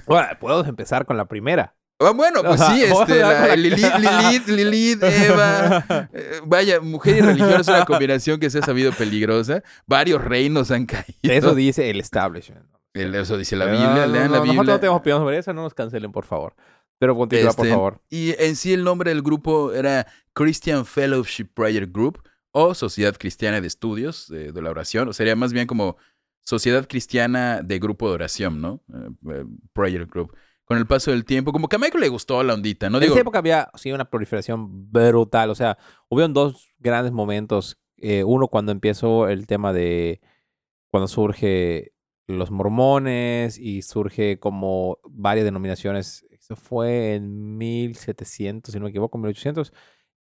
Ahora, 0.07 0.37
podemos 0.39 0.67
empezar 0.67 1.05
con 1.05 1.17
la 1.17 1.25
primera. 1.25 1.75
Ah, 1.99 2.11
bueno, 2.11 2.43
pues 2.43 2.59
sí, 2.59 2.83
este, 2.83 3.19
la- 3.21 3.47
la- 3.47 3.55
Lilith, 3.55 3.95
Lilith, 3.97 4.47
Lilith, 4.47 5.03
Eva. 5.03 6.09
Eh, 6.13 6.41
Vaya, 6.45 6.81
mujer 6.81 7.17
y 7.17 7.21
religión 7.21 7.61
es 7.61 7.67
una 7.69 7.85
combinación 7.85 8.39
que 8.39 8.49
se 8.49 8.59
ha 8.59 8.61
sabido 8.63 8.91
peligrosa. 8.91 9.63
Varios 9.87 10.23
reinos 10.23 10.71
han 10.71 10.85
caído. 10.85 11.05
Eso 11.23 11.55
dice 11.55 11.89
el 11.89 11.99
establishment. 12.01 12.65
El- 12.93 13.15
Eso 13.15 13.37
dice 13.37 13.55
la 13.55 13.65
No, 13.65 13.71
Biblia, 13.71 13.87
no, 13.87 13.95
lean 13.95 14.11
no, 14.11 14.17
la 14.17 14.25
Nosotros 14.27 14.43
Biblia. 14.55 14.73
no 14.73 14.79
tenemos 14.79 14.99
opinión 14.99 15.19
sobre 15.21 15.37
eso, 15.37 15.53
no 15.53 15.61
nos 15.63 15.73
cancelen, 15.73 16.11
por 16.11 16.25
favor. 16.25 16.55
Pero 16.99 17.15
continúa, 17.15 17.51
por 17.53 17.65
Este, 17.65 17.75
favor. 17.75 18.01
Y 18.09 18.35
en 18.43 18.55
sí 18.55 18.73
el 18.73 18.83
nombre 18.83 19.11
del 19.11 19.21
grupo 19.21 19.71
era 19.73 20.05
Christian 20.33 20.85
Fellowship 20.85 21.47
Prayer 21.53 21.87
Group 21.87 22.21
o 22.51 22.73
Sociedad 22.73 23.15
Cristiana 23.17 23.59
de 23.61 23.67
Estudios 23.67 24.29
eh, 24.31 24.51
de 24.53 24.61
la 24.61 24.69
Oración. 24.69 25.07
O 25.09 25.13
sería 25.13 25.35
más 25.35 25.51
bien 25.53 25.67
como 25.67 25.97
Sociedad 26.41 26.87
Cristiana 26.87 27.61
de 27.61 27.79
Grupo 27.79 28.07
de 28.09 28.15
Oración, 28.15 28.61
¿no? 28.61 28.81
Eh, 29.29 29.45
prayer 29.73 30.05
Group. 30.05 30.35
Con 30.65 30.77
el 30.77 30.87
paso 30.87 31.11
del 31.11 31.25
tiempo, 31.25 31.51
como 31.51 31.67
que 31.67 31.75
a 31.75 31.79
Michael 31.79 32.01
le 32.01 32.09
gustó 32.09 32.41
la 32.43 32.55
ondita, 32.55 32.89
¿no? 32.89 32.97
en 32.97 33.03
Digo, 33.03 33.13
esa 33.13 33.21
época 33.21 33.39
había 33.39 33.69
sí, 33.75 33.91
una 33.91 34.09
proliferación 34.09 34.91
brutal. 34.91 35.51
O 35.51 35.55
sea, 35.55 35.77
hubieron 36.09 36.33
dos 36.33 36.73
grandes 36.79 37.11
momentos. 37.11 37.77
Eh, 37.97 38.23
uno 38.23 38.47
cuando 38.47 38.71
empezó 38.71 39.29
el 39.29 39.45
tema 39.47 39.73
de 39.73 40.21
cuando 40.91 41.07
surge 41.07 41.93
los 42.27 42.49
mormones 42.49 43.59
y 43.59 43.83
surge 43.83 44.39
como 44.39 44.97
varias 45.07 45.45
denominaciones. 45.45 46.25
Eso 46.31 46.55
fue 46.55 47.15
en 47.15 47.57
1700, 47.57 48.71
si 48.71 48.79
no 48.79 48.85
me 48.85 48.89
equivoco, 48.89 49.17
1800. 49.17 49.71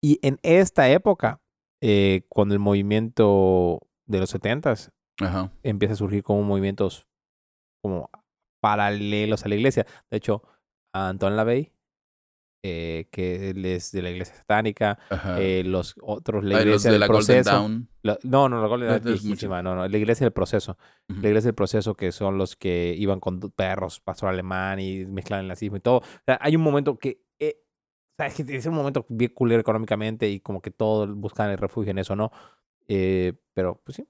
Y 0.02 0.20
en 0.24 0.40
esta 0.42 0.90
época, 0.90 1.42
eh, 1.82 2.24
cuando 2.30 2.56
el 2.56 2.60
movimiento 2.60 3.88
de 4.06 4.20
los 4.20 4.34
70s 4.34 4.92
Ajá. 5.20 5.52
empieza 5.64 5.94
a 5.94 5.98
surgir 5.98 6.24
como 6.24 6.42
movimientos 6.44 7.08
como 7.82 8.10
paralelos 8.62 9.44
a 9.46 9.50
la 9.50 9.56
iglesia. 9.56 9.86
De 10.10 10.18
hecho, 10.18 10.42
Anton 10.94 11.36
LaVey, 11.36 11.74
eh, 12.64 13.08
que 13.12 13.50
es 13.50 13.92
de 13.92 14.02
la 14.04 14.12
iglesia 14.12 14.36
satánica, 14.36 15.00
eh, 15.40 15.64
los 15.66 15.96
otros, 16.02 16.44
la 16.44 16.60
Ay, 16.60 16.66
los 16.66 16.86
iglesia 16.86 16.90
de 16.90 16.94
del 16.94 17.00
la 17.00 17.08
Golden 17.08 17.26
proceso. 17.26 17.50
Dawn. 17.52 17.90
La- 18.04 18.20
no, 18.24 18.50
no, 18.50 18.62
la 18.62 18.68
Golden 18.68 18.90
Dawn 18.90 19.04
no 19.04 19.10
es 19.12 19.24
viejísima, 19.24 19.62
no, 19.64 19.76
no, 19.76 19.88
la 19.88 19.98
iglesia 19.98 20.26
del 20.26 20.34
proceso. 20.34 20.78
Ujú. 21.10 21.22
La 21.22 21.28
iglesia 21.30 21.48
del 21.48 21.56
proceso 21.56 21.96
que 21.96 22.12
son 22.12 22.38
los 22.38 22.56
que 22.56 22.94
iban 22.98 23.20
con 23.20 23.40
perros, 23.40 24.00
pastor 24.00 24.30
alemán 24.30 24.80
y 24.80 25.06
mezclan 25.08 25.40
el 25.42 25.48
nazismo 25.48 25.78
y 25.78 25.80
todo. 25.80 25.98
O 25.98 26.04
sea, 26.26 26.38
hay 26.40 26.56
un 26.56 26.62
momento 26.62 26.98
que... 27.00 27.24
eh, 27.40 27.64
o 28.20 28.24
sea, 28.24 28.28
es 28.28 28.66
un 28.68 28.76
momento 28.76 29.06
bien 29.10 29.32
culero 29.34 29.60
económicamente 29.62 30.30
y 30.30 30.40
como 30.40 30.62
que 30.62 30.70
todos 30.70 31.12
buscan 31.16 31.50
el 31.50 31.58
refugio 31.58 31.90
en 31.92 31.98
eso, 31.98 32.16
¿no? 32.16 32.32
Eh, 32.88 33.34
pero, 33.56 33.82
pues 33.84 33.96
sí. 33.96 34.08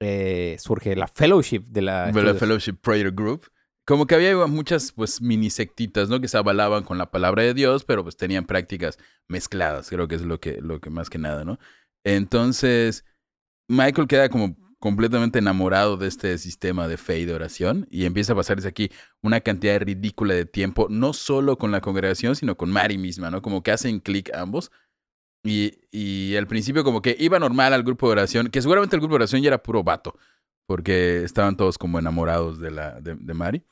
eh, 0.00 0.56
surge 0.60 0.94
la 0.94 1.08
fellowship 1.08 1.64
de 1.68 1.82
la... 1.82 2.12
de 2.12 2.22
la. 2.22 2.34
Fellowship 2.34 2.74
Prayer 2.80 3.10
Group. 3.10 3.46
Como 3.90 4.06
que 4.06 4.14
había 4.14 4.36
muchas, 4.46 4.92
pues, 4.92 5.20
mini 5.20 5.50
sectitas, 5.50 6.08
¿no? 6.08 6.20
Que 6.20 6.28
se 6.28 6.38
avalaban 6.38 6.84
con 6.84 6.96
la 6.96 7.10
palabra 7.10 7.42
de 7.42 7.54
Dios, 7.54 7.84
pero 7.84 8.04
pues 8.04 8.16
tenían 8.16 8.46
prácticas 8.46 8.98
mezcladas, 9.26 9.90
creo 9.90 10.06
que 10.06 10.14
es 10.14 10.22
lo 10.22 10.38
que, 10.38 10.60
lo 10.62 10.80
que 10.80 10.90
más 10.90 11.10
que 11.10 11.18
nada, 11.18 11.44
¿no? 11.44 11.58
Entonces, 12.04 13.04
Michael 13.66 14.06
queda 14.06 14.28
como 14.28 14.56
completamente 14.78 15.40
enamorado 15.40 15.96
de 15.96 16.06
este 16.06 16.38
sistema 16.38 16.86
de 16.86 16.98
fe 16.98 17.18
y 17.18 17.24
de 17.24 17.34
oración 17.34 17.88
y 17.90 18.04
empieza 18.04 18.32
a 18.34 18.36
pasarse 18.36 18.68
aquí 18.68 18.92
una 19.22 19.40
cantidad 19.40 19.80
ridícula 19.80 20.34
de 20.34 20.44
tiempo, 20.44 20.86
no 20.88 21.12
solo 21.12 21.58
con 21.58 21.72
la 21.72 21.80
congregación, 21.80 22.36
sino 22.36 22.56
con 22.56 22.70
Mary 22.70 22.96
misma, 22.96 23.28
¿no? 23.32 23.42
Como 23.42 23.64
que 23.64 23.72
hacen 23.72 23.98
clic 23.98 24.30
ambos. 24.32 24.70
Y, 25.42 25.80
y 25.90 26.36
al 26.36 26.46
principio 26.46 26.84
como 26.84 27.02
que 27.02 27.16
iba 27.18 27.40
normal 27.40 27.72
al 27.72 27.82
grupo 27.82 28.06
de 28.06 28.12
oración, 28.12 28.50
que 28.50 28.62
seguramente 28.62 28.94
el 28.94 29.00
grupo 29.00 29.14
de 29.14 29.22
oración 29.24 29.42
ya 29.42 29.48
era 29.48 29.64
puro 29.64 29.82
vato, 29.82 30.16
porque 30.68 31.24
estaban 31.24 31.56
todos 31.56 31.76
como 31.76 31.98
enamorados 31.98 32.60
de, 32.60 32.70
la, 32.70 33.00
de, 33.00 33.16
de 33.16 33.34
Mari. 33.34 33.64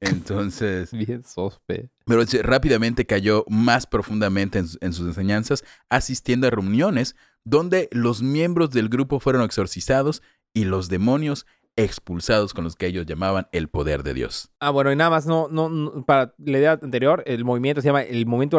Entonces, 0.00 0.90
Bien 0.92 1.22
sospe. 1.24 1.90
pero 2.06 2.24
se- 2.26 2.42
rápidamente 2.42 3.06
cayó 3.06 3.44
más 3.48 3.86
profundamente 3.86 4.58
en, 4.60 4.68
su- 4.68 4.78
en 4.80 4.92
sus 4.92 5.06
enseñanzas, 5.08 5.64
asistiendo 5.88 6.46
a 6.46 6.50
reuniones 6.50 7.16
donde 7.44 7.88
los 7.92 8.22
miembros 8.22 8.70
del 8.70 8.88
grupo 8.88 9.20
fueron 9.20 9.42
exorcizados 9.42 10.22
y 10.54 10.64
los 10.64 10.88
demonios 10.88 11.46
expulsados 11.76 12.54
con 12.54 12.64
los 12.64 12.74
que 12.74 12.86
ellos 12.86 13.06
llamaban 13.06 13.46
el 13.52 13.68
poder 13.68 14.02
de 14.02 14.12
Dios. 14.12 14.50
Ah, 14.60 14.70
bueno, 14.70 14.90
y 14.92 14.96
nada 14.96 15.10
más, 15.10 15.26
no, 15.26 15.46
no, 15.48 15.68
no, 15.68 16.04
para 16.04 16.34
la 16.38 16.58
idea 16.58 16.72
anterior, 16.82 17.22
el 17.26 17.44
movimiento 17.44 17.80
se 17.80 17.86
llama 17.86 18.02
el 18.02 18.26
movimiento 18.26 18.58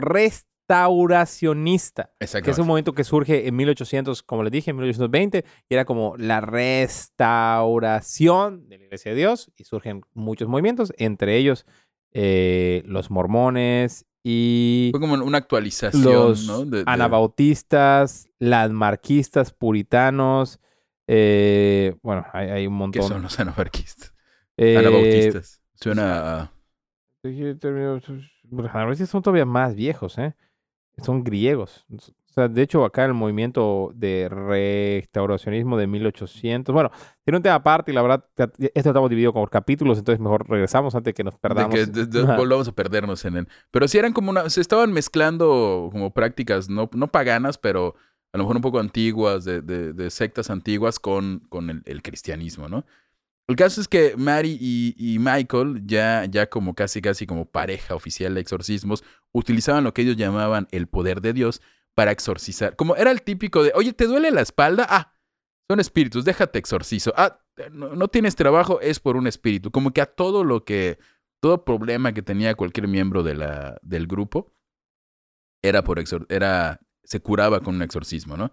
restauracionista, 0.69 2.11
que 2.19 2.25
es 2.25 2.35
Exacto. 2.35 2.61
un 2.61 2.67
movimiento 2.67 2.93
que 2.93 3.03
surge 3.03 3.47
en 3.47 3.55
1800, 3.55 4.21
como 4.23 4.43
les 4.43 4.51
dije, 4.51 4.69
en 4.71 4.77
1820, 4.77 5.43
y 5.67 5.73
era 5.73 5.85
como 5.85 6.15
la 6.17 6.41
restauración 6.41 8.67
de 8.69 8.77
la 8.77 8.83
Iglesia 8.85 9.11
de 9.11 9.17
Dios, 9.17 9.51
y 9.57 9.63
surgen 9.63 10.01
muchos 10.13 10.47
movimientos, 10.47 10.93
entre 10.97 11.37
ellos 11.37 11.65
eh, 12.13 12.83
los 12.85 13.09
mormones 13.11 14.05
y 14.23 14.89
Fue 14.91 14.99
como 14.99 15.13
una 15.15 15.37
actualización, 15.37 16.03
los 16.03 16.47
¿no? 16.47 16.65
De- 16.65 16.79
de- 16.79 16.83
anabautistas, 16.87 18.27
las 18.39 18.71
marquistas, 18.71 19.53
puritanos, 19.53 20.59
eh, 21.07 21.95
bueno, 22.03 22.25
hay, 22.33 22.49
hay 22.49 22.67
un 22.67 22.73
¿Qué 22.73 22.77
montón. 22.99 23.03
son 23.07 23.21
los 23.23 23.39
anabautistas? 23.39 24.13
Eh, 24.57 24.77
Anabautistas. 24.77 25.61
Suena 25.75 26.41
a... 26.41 26.51
Términos- 27.23 28.03
Los 28.49 28.69
anabautistas 28.71 29.09
son 29.09 29.21
todavía 29.21 29.45
más 29.45 29.73
viejos, 29.75 30.17
¿eh? 30.17 30.35
Son 31.03 31.23
griegos. 31.23 31.85
O 31.91 32.31
sea, 32.31 32.47
de 32.47 32.61
hecho, 32.61 32.85
acá 32.85 33.05
el 33.05 33.13
movimiento 33.13 33.91
de 33.95 34.29
restauracionismo 34.29 35.77
de 35.77 35.87
1800. 35.87 36.73
Bueno, 36.73 36.91
tiene 37.25 37.37
un 37.37 37.43
tema 37.43 37.55
aparte 37.55 37.91
y 37.91 37.95
la 37.95 38.01
verdad, 38.01 38.25
esto 38.37 38.89
estamos 38.89 39.09
dividido 39.09 39.33
por 39.33 39.49
capítulos, 39.49 39.97
entonces 39.97 40.19
mejor 40.19 40.47
regresamos 40.47 40.93
antes 40.95 41.13
que 41.13 41.23
nos 41.23 41.33
de 41.35 41.39
perdamos. 41.39 41.75
que 41.75 41.85
de- 41.85 42.05
de- 42.05 42.21
Ajá. 42.23 42.37
volvamos 42.37 42.67
a 42.67 42.71
perdernos 42.71 43.25
en 43.25 43.37
él. 43.37 43.47
Pero 43.71 43.87
sí 43.87 43.97
eran 43.97 44.13
como 44.13 44.29
una, 44.29 44.49
se 44.49 44.61
estaban 44.61 44.91
mezclando 44.93 45.89
como 45.91 46.11
prácticas 46.13 46.69
no, 46.69 46.89
no 46.93 47.07
paganas, 47.07 47.57
pero 47.57 47.95
a 48.31 48.37
lo 48.37 48.43
mejor 48.43 48.57
un 48.57 48.61
poco 48.61 48.79
antiguas, 48.79 49.43
de, 49.43 49.61
de- 49.61 49.93
de 49.93 50.09
sectas 50.11 50.49
antiguas 50.49 50.99
con, 50.99 51.39
con 51.49 51.69
el, 51.69 51.81
el 51.85 52.01
cristianismo, 52.03 52.69
¿no? 52.69 52.85
El 53.49 53.55
caso 53.55 53.81
es 53.81 53.87
que 53.87 54.15
Mary 54.15 54.59
y, 54.61 55.17
Michael, 55.17 55.81
ya, 55.87 56.23
ya 56.25 56.47
como 56.51 56.75
casi 56.75 57.01
casi 57.01 57.25
como 57.25 57.45
pareja 57.45 57.95
oficial 57.95 58.35
de 58.35 58.41
exorcismos, 58.41 59.03
utilizaban 59.31 59.83
lo 59.83 59.91
que 59.91 60.03
ellos 60.03 60.17
llamaban 60.17 60.67
el 60.69 60.85
poder 60.85 61.19
de 61.19 61.33
Dios 61.33 61.59
para 61.95 62.11
exorcizar. 62.11 62.75
Como 62.75 62.95
era 62.95 63.09
el 63.09 63.23
típico 63.23 63.63
de, 63.63 63.71
oye, 63.73 63.91
¿te 63.93 64.05
duele 64.05 64.29
la 64.29 64.41
espalda? 64.41 64.85
Ah, 64.87 65.15
son 65.67 65.79
espíritus, 65.79 66.25
déjate 66.25 66.59
exorcizo. 66.59 67.11
Ah, 67.17 67.41
no, 67.71 67.95
no 67.95 68.07
tienes 68.07 68.35
trabajo, 68.35 68.81
es 68.81 68.99
por 68.99 69.17
un 69.17 69.25
espíritu. 69.25 69.71
Como 69.71 69.93
que 69.93 70.01
a 70.01 70.05
todo 70.05 70.43
lo 70.43 70.63
que 70.63 70.99
todo 71.41 71.65
problema 71.65 72.13
que 72.13 72.21
tenía 72.21 72.53
cualquier 72.53 72.87
miembro 72.87 73.23
de 73.23 73.33
la, 73.33 73.79
del 73.81 74.05
grupo 74.05 74.53
era 75.63 75.83
por 75.83 75.97
exor 75.97 76.27
era 76.29 76.81
se 77.03 77.19
curaba 77.19 77.61
con 77.61 77.73
un 77.73 77.81
exorcismo, 77.81 78.37
¿no? 78.37 78.51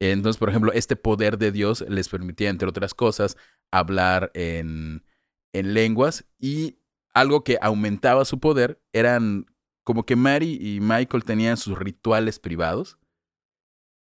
Entonces, 0.00 0.38
por 0.38 0.48
ejemplo, 0.48 0.72
este 0.72 0.96
poder 0.96 1.36
de 1.38 1.52
Dios 1.52 1.84
les 1.88 2.08
permitía, 2.08 2.48
entre 2.48 2.68
otras 2.68 2.94
cosas, 2.94 3.36
hablar 3.70 4.30
en, 4.34 5.04
en 5.52 5.74
lenguas 5.74 6.24
y 6.38 6.78
algo 7.12 7.44
que 7.44 7.58
aumentaba 7.60 8.24
su 8.24 8.40
poder 8.40 8.80
eran 8.92 9.46
como 9.84 10.04
que 10.06 10.16
Mary 10.16 10.58
y 10.60 10.80
Michael 10.80 11.24
tenían 11.24 11.56
sus 11.56 11.78
rituales 11.78 12.38
privados. 12.38 12.98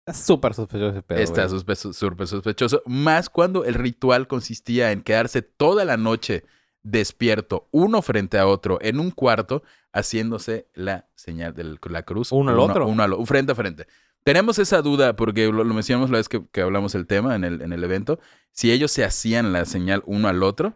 Está 0.07 0.21
súper 0.21 0.53
sospechoso 0.53 0.89
ese 0.91 1.01
pedo. 1.01 1.19
Está 1.19 1.47
sospe- 1.47 1.93
súper 1.93 2.27
sospechoso. 2.27 2.81
Más 2.85 3.29
cuando 3.29 3.65
el 3.65 3.73
ritual 3.73 4.27
consistía 4.27 4.91
en 4.91 5.01
quedarse 5.01 5.41
toda 5.41 5.85
la 5.85 5.97
noche 5.97 6.43
despierto, 6.83 7.67
uno 7.71 8.01
frente 8.03 8.37
a 8.37 8.45
otro, 8.47 8.77
en 8.81 8.99
un 8.99 9.09
cuarto, 9.11 9.63
haciéndose 9.93 10.67
la 10.73 11.09
señal 11.15 11.53
de 11.55 11.77
la 11.89 12.03
cruz. 12.03 12.31
¿Uno 12.31 12.51
al 12.51 12.59
otro? 12.59 12.87
Uno 12.87 13.01
al 13.01 13.13
o- 13.13 13.25
frente 13.25 13.53
a 13.53 13.55
frente. 13.55 13.87
Tenemos 14.25 14.57
esa 14.59 14.81
duda 14.81 15.15
porque 15.15 15.45
lo, 15.51 15.63
lo 15.63 15.73
mencionamos 15.75 16.09
la 16.09 16.17
vez 16.17 16.27
que, 16.27 16.43
que 16.51 16.61
hablamos 16.61 16.95
el 16.95 17.05
tema 17.05 17.35
en 17.35 17.43
el, 17.43 17.61
en 17.61 17.71
el 17.73 17.83
evento. 17.83 18.19
Si 18.51 18.71
ellos 18.71 18.91
se 18.91 19.03
hacían 19.05 19.53
la 19.53 19.65
señal 19.65 20.01
uno 20.07 20.27
al 20.27 20.41
otro, 20.41 20.73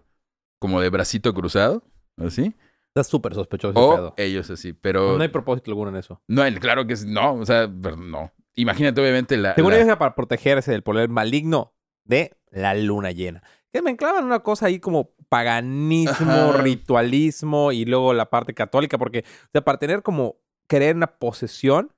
como 0.60 0.79
de 0.82 0.89
bracito 0.89 1.34
cruzado, 1.34 1.84
así, 2.18 2.56
Está 2.89 3.03
súper 3.03 3.34
sospechoso 3.34 3.79
o 3.79 3.96
pedo. 3.96 4.13
ellos 4.18 4.50
así, 4.50 4.74
pero 4.74 5.15
No 5.18 5.22
hay 5.24 5.29
propósito 5.29 5.72
alguno 5.72 5.89
en 5.89 5.96
eso. 5.98 6.22
no, 6.27 6.44
claro 6.60 6.86
que 6.86 6.94
es- 6.94 7.06
no, 7.06 7.34
o 7.34 7.46
sea, 7.46 7.68
pero 7.82 7.96
no. 7.96 8.32
Imagínate 8.56 9.00
obviamente 9.01 9.36
la, 9.38 9.56
Según 9.56 9.72
la- 9.72 9.77
ellos 9.77 9.88
era 9.88 9.98
para 10.00 10.13
protegerse 10.15 10.72
del 10.72 10.84
poder 10.84 11.10
maligno 11.10 11.74
de 12.03 12.36
la 12.51 12.75
luna 12.75 13.12
llena. 13.12 13.41
Que 13.72 13.82
me 13.82 13.91
enclavan 13.91 14.25
una 14.25 14.39
cosa 14.39 14.65
ahí 14.68 14.79
como 14.79 15.12
paganismo, 15.29 16.32
Ajá. 16.32 16.62
ritualismo 16.62 17.72
y 17.72 17.86
luego 17.86 18.13
la 18.13 18.29
parte 18.29 18.53
católica, 18.53 18.98
porque, 18.98 19.20
o 19.46 19.50
sea, 19.53 19.62
para 19.62 19.77
tener 19.79 20.01
como 20.03 20.38
querer 20.68 20.96
una 20.96 21.08
posesión, 21.18 21.94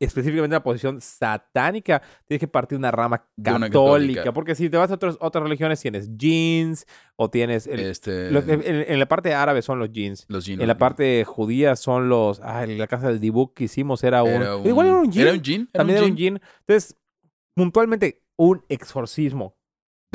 específicamente 0.00 0.54
una 0.56 0.62
posición 0.62 1.00
satánica, 1.00 2.02
tienes 2.26 2.40
que 2.40 2.48
partir 2.48 2.78
una 2.78 2.90
rama 2.90 3.26
De 3.36 3.50
una 3.52 3.66
católica. 3.68 4.32
Porque 4.32 4.54
si 4.54 4.68
te 4.70 4.76
vas 4.76 4.90
a 4.90 4.94
otros, 4.94 5.16
otras 5.20 5.42
religiones, 5.44 5.80
tienes 5.80 6.16
jeans 6.16 6.86
o 7.16 7.30
tienes. 7.30 7.66
el- 7.66 7.80
Este, 7.80 8.28
en, 8.28 8.84
en 8.92 8.98
la 8.98 9.06
parte 9.06 9.34
árabe 9.34 9.62
son 9.62 9.78
los 9.78 9.90
jeans. 9.92 10.24
los 10.28 10.44
jeans. 10.46 10.60
En 10.60 10.68
la 10.68 10.78
parte 10.78 11.24
judía 11.24 11.76
son 11.76 12.08
los. 12.08 12.40
Ah, 12.42 12.64
en 12.64 12.78
la 12.78 12.86
casa 12.86 13.08
del 13.08 13.20
debug 13.20 13.54
que 13.54 13.64
hicimos 13.64 14.02
era 14.04 14.22
un. 14.22 14.30
Era 14.30 14.56
un- 14.56 14.66
Igual 14.66 14.86
era 14.86 14.96
un 14.96 15.10
jean. 15.12 15.26
Era 15.26 15.36
un 15.36 15.42
jean. 15.42 15.60
Era 15.62 15.70
También 15.78 15.98
un 15.98 16.04
era 16.04 16.10
un 16.12 16.16
jean. 16.16 16.40
Entonces, 16.66 16.96
puntualmente, 17.54 18.22
un 18.36 18.64
exorcismo. 18.68 19.56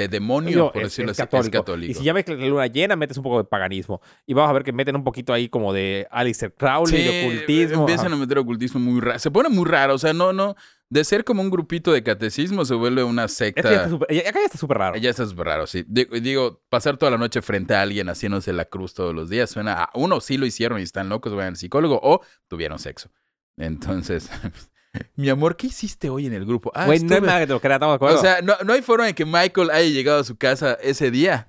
De 0.03 0.07
demonio, 0.07 0.71
por 0.71 0.81
es- 0.81 0.87
decirlo 0.89 1.11
es 1.11 1.19
así. 1.19 1.27
católico. 1.27 1.57
Es 1.57 1.61
católico. 1.61 1.91
Y 1.91 1.93
si 1.95 2.03
ya 2.03 2.13
ves 2.13 2.25
que 2.25 2.35
la 2.35 2.47
luna 2.47 2.67
llena, 2.67 2.95
metes 2.95 3.17
un 3.17 3.23
poco 3.23 3.37
de 3.37 3.43
paganismo. 3.43 4.01
Y 4.25 4.33
vamos 4.33 4.49
a 4.49 4.53
ver 4.53 4.63
que 4.63 4.73
meten 4.73 4.95
un 4.95 5.03
poquito 5.03 5.33
ahí 5.33 5.49
como 5.49 5.73
de 5.73 6.07
Alistair 6.11 6.53
Crowley, 6.53 7.03
de 7.03 7.25
ocultismo. 7.27 7.81
Empiezan 7.81 8.07
Ajá. 8.07 8.15
a 8.15 8.19
meter 8.19 8.37
ocultismo 8.39 8.79
muy 8.79 8.99
raro. 9.01 9.19
Se 9.19 9.29
pone 9.31 9.49
muy 9.49 9.65
raro. 9.65 9.93
O 9.93 9.97
sea, 9.99 10.13
no, 10.13 10.33
no. 10.33 10.55
De 10.91 11.03
ser 11.03 11.23
como 11.23 11.43
un 11.43 11.51
grupito 11.51 11.91
de 11.91 12.01
catecismo 12.01 12.65
se 12.65 12.73
vuelve 12.73 13.03
una 13.03 13.25
Es 13.25 13.37
que 13.37 13.45
ya 13.45 13.61
secta. 13.61 13.83
está 13.85 14.07
ya- 14.09 14.29
acá 14.29 14.39
ya 14.39 14.45
está 14.45 14.57
súper 14.57 14.77
raro. 14.79 14.97
Ya 14.97 15.09
está 15.11 15.25
súper 15.27 15.45
raro, 15.45 15.67
sí. 15.67 15.85
Digo, 15.87 16.19
digo, 16.19 16.63
pasar 16.69 16.97
toda 16.97 17.11
la 17.11 17.19
noche 17.19 17.43
frente 17.43 17.75
a 17.75 17.83
alguien 17.83 18.09
haciéndose 18.09 18.53
la 18.53 18.65
cruz 18.65 18.95
todos 18.95 19.13
los 19.13 19.29
días 19.29 19.51
suena 19.51 19.83
a 19.83 19.89
uno 19.93 20.19
sí 20.19 20.37
lo 20.39 20.47
hicieron 20.47 20.79
y 20.79 20.83
están 20.83 21.07
locos, 21.09 21.33
vayan 21.35 21.49
al 21.49 21.57
psicólogo 21.57 21.99
o 22.01 22.21
tuvieron 22.47 22.79
sexo. 22.79 23.11
Entonces, 23.57 24.29
mi 25.15 25.29
amor, 25.29 25.55
¿qué 25.55 25.67
hiciste 25.67 26.09
hoy 26.09 26.25
en 26.25 26.33
el 26.33 26.45
grupo? 26.45 26.71
Ah, 26.73 26.85
Güey, 26.85 26.99
no 27.03 27.19
nada 27.21 27.39
que 27.41 27.47
te 27.47 27.53
lo 27.53 27.59
crea, 27.61 27.75
estamos 27.75 27.93
de 27.93 27.95
acuerdo. 27.97 28.17
O 28.17 28.21
sea, 28.21 28.41
no, 28.41 28.55
no 28.65 28.73
hay 28.73 28.81
forma 28.81 29.07
en 29.09 29.15
que 29.15 29.25
Michael 29.25 29.69
haya 29.71 29.89
llegado 29.89 30.19
a 30.19 30.23
su 30.23 30.35
casa 30.37 30.73
ese 30.81 31.11
día 31.11 31.47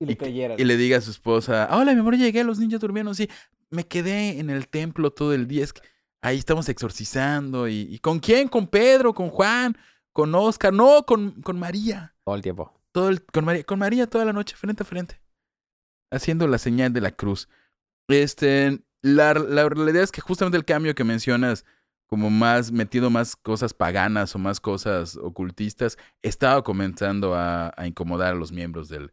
y 0.00 0.06
le 0.06 0.18
y 0.58 0.64
le 0.64 0.76
diga 0.76 0.98
a 0.98 1.00
su 1.00 1.10
esposa, 1.10 1.68
hola, 1.72 1.92
mi 1.94 2.00
amor, 2.00 2.16
llegué, 2.16 2.42
los 2.42 2.58
niños 2.58 2.80
durmieron, 2.80 3.14
sí, 3.14 3.28
me 3.70 3.86
quedé 3.86 4.40
en 4.40 4.50
el 4.50 4.66
templo 4.68 5.10
todo 5.12 5.34
el 5.34 5.46
día, 5.46 5.62
es 5.62 5.72
que 5.72 5.82
ahí 6.22 6.38
estamos 6.38 6.68
exorcizando, 6.68 7.68
y, 7.68 7.82
¿y 7.90 7.98
con 8.00 8.18
quién? 8.18 8.48
¿Con 8.48 8.66
Pedro? 8.66 9.14
¿Con 9.14 9.28
Juan? 9.28 9.76
¿Con 10.12 10.34
Oscar? 10.34 10.72
No, 10.72 11.04
con, 11.06 11.40
con 11.42 11.58
María. 11.58 12.14
Todo 12.24 12.34
el 12.34 12.42
tiempo. 12.42 12.80
Todo 12.92 13.08
el- 13.10 13.24
con, 13.24 13.44
María, 13.44 13.62
con 13.64 13.78
María 13.78 14.06
toda 14.08 14.24
la 14.24 14.32
noche, 14.32 14.56
frente 14.56 14.82
a 14.82 14.86
frente, 14.86 15.20
haciendo 16.10 16.48
la 16.48 16.58
señal 16.58 16.92
de 16.92 17.00
la 17.00 17.12
cruz. 17.12 17.48
Este, 18.08 18.80
la, 19.02 19.34
la 19.34 19.68
realidad 19.68 20.02
es 20.02 20.10
que 20.10 20.20
justamente 20.20 20.56
el 20.58 20.64
cambio 20.64 20.94
que 20.96 21.04
mencionas, 21.04 21.64
como 22.10 22.28
más 22.28 22.72
metido 22.72 23.08
más 23.08 23.36
cosas 23.36 23.72
paganas 23.72 24.34
o 24.34 24.38
más 24.38 24.60
cosas 24.60 25.16
ocultistas, 25.16 25.96
estaba 26.22 26.62
comenzando 26.64 27.34
a, 27.34 27.72
a 27.76 27.86
incomodar 27.86 28.32
a 28.32 28.36
los 28.36 28.50
miembros 28.52 28.88
del, 28.88 29.10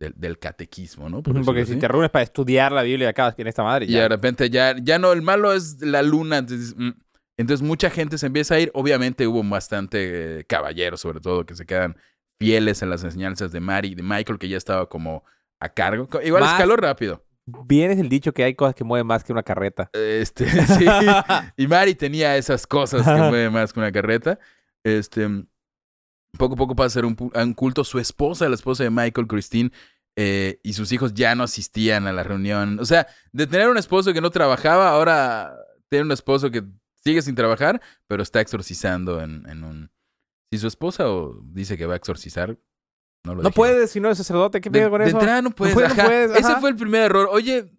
del, 0.00 0.14
del 0.16 0.38
catequismo, 0.38 1.08
¿no? 1.10 1.22
Por 1.22 1.44
Porque 1.44 1.66
si 1.66 1.72
así. 1.72 1.80
te 1.80 1.86
reúnes 1.88 2.10
para 2.10 2.22
estudiar 2.22 2.72
la 2.72 2.82
Biblia 2.82 3.10
acá 3.10 3.34
en 3.36 3.46
esta 3.46 3.62
madre, 3.62 3.84
Y 3.86 3.90
ya. 3.90 4.02
de 4.02 4.08
repente 4.08 4.48
ya, 4.48 4.74
ya 4.82 4.98
no, 4.98 5.12
el 5.12 5.20
malo 5.22 5.52
es 5.52 5.80
la 5.82 6.02
luna. 6.02 6.38
Entonces, 6.38 6.74
mm. 6.76 6.90
Entonces 7.36 7.64
mucha 7.64 7.88
gente 7.90 8.18
se 8.18 8.26
empieza 8.26 8.54
a 8.56 8.60
ir. 8.60 8.70
Obviamente 8.74 9.26
hubo 9.28 9.44
bastante 9.44 10.40
eh, 10.40 10.44
caballeros, 10.44 11.00
sobre 11.00 11.20
todo, 11.20 11.46
que 11.46 11.54
se 11.54 11.66
quedan 11.66 11.96
fieles 12.40 12.82
a 12.82 12.86
las 12.86 13.04
enseñanzas 13.04 13.52
de 13.52 13.60
Mari 13.60 13.94
de 13.94 14.02
Michael, 14.02 14.38
que 14.40 14.48
ya 14.48 14.56
estaba 14.56 14.88
como 14.88 15.22
a 15.60 15.68
cargo. 15.68 16.08
Igual 16.24 16.42
Más- 16.42 16.52
escaló 16.54 16.76
rápido. 16.76 17.24
Bien 17.66 17.90
es 17.90 17.98
el 17.98 18.08
dicho 18.08 18.32
que 18.32 18.44
hay 18.44 18.54
cosas 18.54 18.74
que 18.74 18.84
mueven 18.84 19.06
más 19.06 19.24
que 19.24 19.32
una 19.32 19.42
carreta. 19.42 19.90
Este, 19.92 20.46
sí. 20.66 20.86
Y 21.56 21.66
Mari 21.66 21.94
tenía 21.94 22.36
esas 22.36 22.66
cosas 22.66 23.06
que 23.06 23.14
mueve 23.14 23.48
más 23.48 23.72
que 23.72 23.80
una 23.80 23.92
carreta. 23.92 24.38
Este, 24.84 25.26
poco 26.36 26.54
a 26.54 26.56
poco 26.56 26.76
pasa 26.76 26.86
a 26.86 26.90
ser 26.90 27.04
un 27.06 27.54
culto. 27.54 27.84
Su 27.84 27.98
esposa, 27.98 28.48
la 28.48 28.54
esposa 28.54 28.84
de 28.84 28.90
Michael, 28.90 29.26
Christine, 29.26 29.70
eh, 30.16 30.60
y 30.62 30.74
sus 30.74 30.92
hijos 30.92 31.14
ya 31.14 31.34
no 31.34 31.44
asistían 31.44 32.06
a 32.06 32.12
la 32.12 32.22
reunión. 32.22 32.80
O 32.80 32.84
sea, 32.84 33.06
de 33.32 33.46
tener 33.46 33.68
un 33.68 33.78
esposo 33.78 34.12
que 34.12 34.20
no 34.20 34.30
trabajaba, 34.30 34.90
ahora 34.90 35.56
tiene 35.88 36.04
un 36.04 36.12
esposo 36.12 36.50
que 36.50 36.64
sigue 37.02 37.22
sin 37.22 37.34
trabajar, 37.34 37.80
pero 38.06 38.22
está 38.22 38.40
exorcizando 38.40 39.22
en, 39.22 39.48
en 39.48 39.64
un... 39.64 39.90
Si 40.50 40.58
su 40.58 40.66
esposa 40.66 41.10
o 41.10 41.40
dice 41.44 41.78
que 41.78 41.86
va 41.86 41.94
a 41.94 41.98
exorcizar, 41.98 42.58
no 43.28 43.34
lo 43.36 43.42
No 43.42 43.50
puedes 43.50 43.90
si 43.90 44.00
no 44.00 44.08
eres 44.08 44.18
sacerdote. 44.18 44.60
¿Qué 44.60 44.70
pedo 44.70 44.90
con 44.90 45.00
de 45.00 45.08
eso? 45.08 45.18
entrada 45.18 45.40
no 45.42 45.50
puedes. 45.50 45.74
puedes, 45.74 45.90
no 45.94 46.02
ajá. 46.02 46.04
puedes, 46.08 46.30
Ese 46.36 46.56
fue 46.56 46.70
el 46.70 46.76
primer 46.76 47.02
error. 47.02 47.28
Oye, 47.30 47.70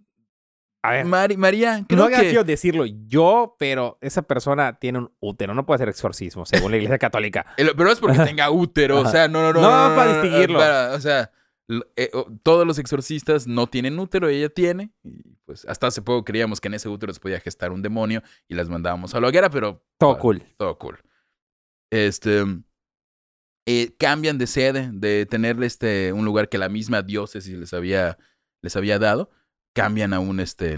A 0.81 0.91
ver, 0.91 1.05
Mari- 1.05 1.35
María, 1.37 1.83
creo 1.87 1.99
no 2.03 2.07
que... 2.07 2.15
quiero 2.21 2.43
decirlo 2.45 2.85
yo, 2.85 3.55
pero 3.59 3.97
esa 4.01 4.21
persona 4.21 4.79
tiene 4.79 4.99
un 4.99 5.11
útero. 5.19 5.53
No 5.53 5.65
puede 5.65 5.75
hacer 5.75 5.89
exorcismo, 5.89 6.45
según 6.45 6.71
la 6.71 6.77
iglesia 6.77 6.97
católica. 6.99 7.45
Pero 7.57 7.73
no 7.75 7.91
es 7.91 7.99
porque 7.99 8.17
tenga 8.25 8.49
útero, 8.49 9.01
o 9.01 9.07
sea, 9.09 9.27
no, 9.27 9.41
no, 9.41 9.53
no. 9.53 9.61
No, 9.61 9.95
para 9.95 10.13
distinguirlo. 10.21 10.59
para- 10.59 10.93
o 10.93 10.99
sea, 11.01 11.31
eh, 11.97 12.09
todos 12.43 12.65
los 12.65 12.79
exorcistas 12.79 13.45
no 13.45 13.67
tienen 13.67 13.99
útero, 13.99 14.27
ella 14.29 14.49
tiene. 14.49 14.91
Y 15.03 15.35
pues 15.45 15.65
hasta 15.65 15.87
hace 15.87 16.01
poco 16.01 16.23
creíamos 16.25 16.59
que 16.61 16.67
en 16.67 16.75
ese 16.75 16.89
útero 16.89 17.13
se 17.13 17.19
podía 17.19 17.39
gestar 17.39 17.71
un 17.71 17.81
demonio 17.81 18.23
y 18.47 18.55
las 18.55 18.69
mandábamos 18.69 19.13
a 19.13 19.19
la 19.19 19.27
hoguera, 19.27 19.49
pero 19.49 19.83
Todo 19.99 20.13
Ah, 20.13 20.19
cool. 20.19 20.43
todo 20.57 20.77
cool. 20.79 20.97
Este. 21.91 22.43
Eh, 23.65 23.95
cambian 23.97 24.37
de 24.37 24.47
sede, 24.47 24.89
de 24.93 25.25
tener 25.25 25.61
este, 25.63 26.13
un 26.13 26.25
lugar 26.25 26.49
que 26.49 26.57
la 26.57 26.69
misma 26.69 27.01
diócesis 27.01 27.57
les 27.57 27.73
había, 27.73 28.17
les 28.61 28.75
había 28.75 28.99
dado, 28.99 29.29
cambian 29.73 30.13
a 30.13 30.19
un, 30.19 30.39
este, 30.39 30.77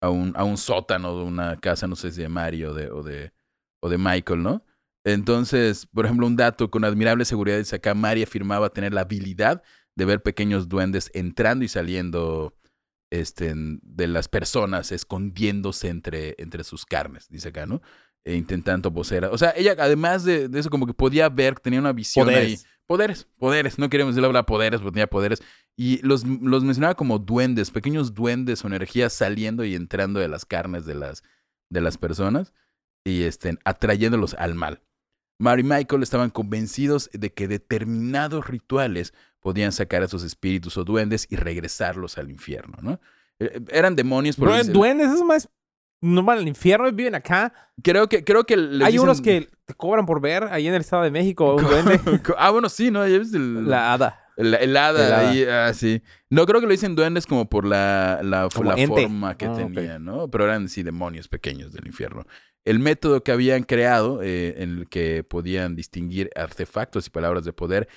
a 0.00 0.10
un, 0.10 0.32
a 0.36 0.44
un 0.44 0.56
sótano 0.56 1.16
de 1.16 1.24
una 1.24 1.56
casa, 1.58 1.86
no 1.86 1.96
sé 1.96 2.12
si 2.12 2.22
de 2.22 2.28
Mario 2.28 2.70
o 2.70 2.74
de, 2.74 2.90
o 2.90 3.02
de, 3.02 3.32
o 3.80 3.88
de 3.88 3.98
Michael, 3.98 4.42
¿no? 4.42 4.64
Entonces, 5.04 5.86
por 5.86 6.04
ejemplo, 6.04 6.26
un 6.26 6.36
dato 6.36 6.70
con 6.70 6.84
admirable 6.84 7.24
seguridad 7.24 7.58
dice 7.58 7.76
acá, 7.76 7.94
Mari 7.94 8.22
afirmaba 8.22 8.70
tener 8.70 8.92
la 8.92 9.02
habilidad 9.02 9.62
de 9.96 10.04
ver 10.04 10.22
pequeños 10.22 10.68
duendes 10.68 11.10
entrando 11.14 11.64
y 11.64 11.68
saliendo 11.68 12.54
este, 13.10 13.52
de 13.54 14.06
las 14.06 14.28
personas, 14.28 14.92
escondiéndose 14.92 15.88
entre, 15.88 16.34
entre 16.38 16.64
sus 16.64 16.86
carnes, 16.86 17.28
dice 17.28 17.48
acá, 17.48 17.66
¿no? 17.66 17.80
E 18.24 18.34
intentando 18.36 18.92
poseer. 18.92 19.24
a- 19.24 19.30
O 19.30 19.38
sea, 19.38 19.52
ella, 19.56 19.74
además 19.78 20.24
de, 20.24 20.48
de 20.48 20.60
eso, 20.60 20.68
como 20.70 20.86
que 20.86 20.92
podía 20.94 21.28
ver, 21.28 21.58
tenía 21.58 21.80
una 21.80 21.92
visión 21.92 22.28
ahí. 22.28 22.34
Poderes. 22.34 22.66
Poderes, 22.86 23.26
poderes. 23.38 23.78
No 23.78 23.88
queremos 23.88 24.14
decir 24.14 24.22
la 24.22 24.28
palabra 24.28 24.46
poderes, 24.46 24.80
pero 24.80 24.90
tenía 24.92 25.06
poderes. 25.06 25.42
Y 25.76 26.04
los, 26.04 26.24
los 26.26 26.64
mencionaba 26.64 26.94
como 26.96 27.18
duendes, 27.20 27.70
pequeños 27.70 28.14
duendes 28.14 28.64
o 28.64 28.66
energías 28.66 29.12
saliendo 29.12 29.64
y 29.64 29.74
entrando 29.76 30.18
de 30.20 30.26
las 30.28 30.44
carnes 30.44 30.84
de 30.86 30.96
las, 30.96 31.22
de 31.70 31.80
las 31.80 31.96
personas 31.96 32.52
y 33.04 33.22
este, 33.22 33.56
atrayéndolos 33.64 34.34
al 34.34 34.54
mal. 34.56 34.82
Mary 35.38 35.62
y 35.62 35.64
Michael 35.64 36.02
estaban 36.02 36.28
convencidos 36.30 37.08
de 37.14 37.32
que 37.32 37.48
determinados 37.48 38.46
rituales 38.48 39.14
podían 39.38 39.72
sacar 39.72 40.02
a 40.02 40.06
esos 40.06 40.22
espíritus 40.24 40.76
o 40.76 40.84
duendes 40.84 41.26
y 41.30 41.36
regresarlos 41.36 42.18
al 42.18 42.28
infierno, 42.30 42.76
¿no? 42.82 43.00
Eh, 43.38 43.60
Eran 43.70 43.96
demonios, 43.96 44.36
por 44.36 44.52
decir- 44.52 44.72
duendes, 44.74 45.06
eso 45.06 45.16
es 45.18 45.22
más. 45.24 45.48
No 46.02 46.22
van 46.22 46.38
al 46.38 46.48
infierno, 46.48 46.90
viven 46.92 47.14
acá. 47.14 47.52
Creo 47.82 48.08
que, 48.08 48.24
creo 48.24 48.44
que 48.44 48.56
les 48.56 48.86
Hay 48.86 48.92
dicen- 48.92 49.04
unos 49.04 49.20
que 49.20 49.48
te 49.66 49.74
cobran 49.74 50.06
por 50.06 50.20
ver 50.20 50.44
ahí 50.44 50.66
en 50.66 50.74
el 50.74 50.80
Estado 50.80 51.02
de 51.02 51.10
México 51.10 51.56
ah, 52.38 52.50
bueno, 52.50 52.68
sí, 52.68 52.90
¿no? 52.90 53.04
El, 53.04 53.68
La 53.68 53.92
hada. 53.92 54.18
el, 54.36 54.54
el 54.54 54.76
hada 54.76 55.06
El 55.06 55.12
hada. 55.12 55.30
ahí, 55.30 55.44
ah, 55.44 55.72
sí. 55.74 56.02
No 56.30 56.46
creo 56.46 56.60
que 56.60 56.66
lo 56.66 56.72
dicen 56.72 56.94
duendes 56.94 57.26
como 57.26 57.48
por 57.48 57.66
la, 57.66 58.20
la, 58.22 58.48
Como 58.54 58.70
la 58.72 58.76
ente. 58.80 59.02
forma 59.02 59.36
que 59.36 59.44
Ah, 59.46 59.52
ok. 59.52 59.56
tenían, 59.74 60.04
¿no? 60.04 60.28
Pero 60.30 60.44
eran, 60.44 60.68
sí, 60.68 60.82
demonios 60.82 61.28
pequeños 61.28 61.72
del 61.72 61.86
infierno. 61.86 62.24
El 62.64 62.78
método 62.78 63.22
que 63.22 63.32
habían 63.32 63.62
creado, 63.64 64.22
eh, 64.22 64.54
en 64.62 64.78
el 64.78 64.88
que 64.88 65.24
podían 65.24 65.76
distinguir 65.76 66.30
artefactos 66.36 67.06
y 67.06 67.10
palabras 67.10 67.44
de 67.44 67.52
poder, 67.52 67.88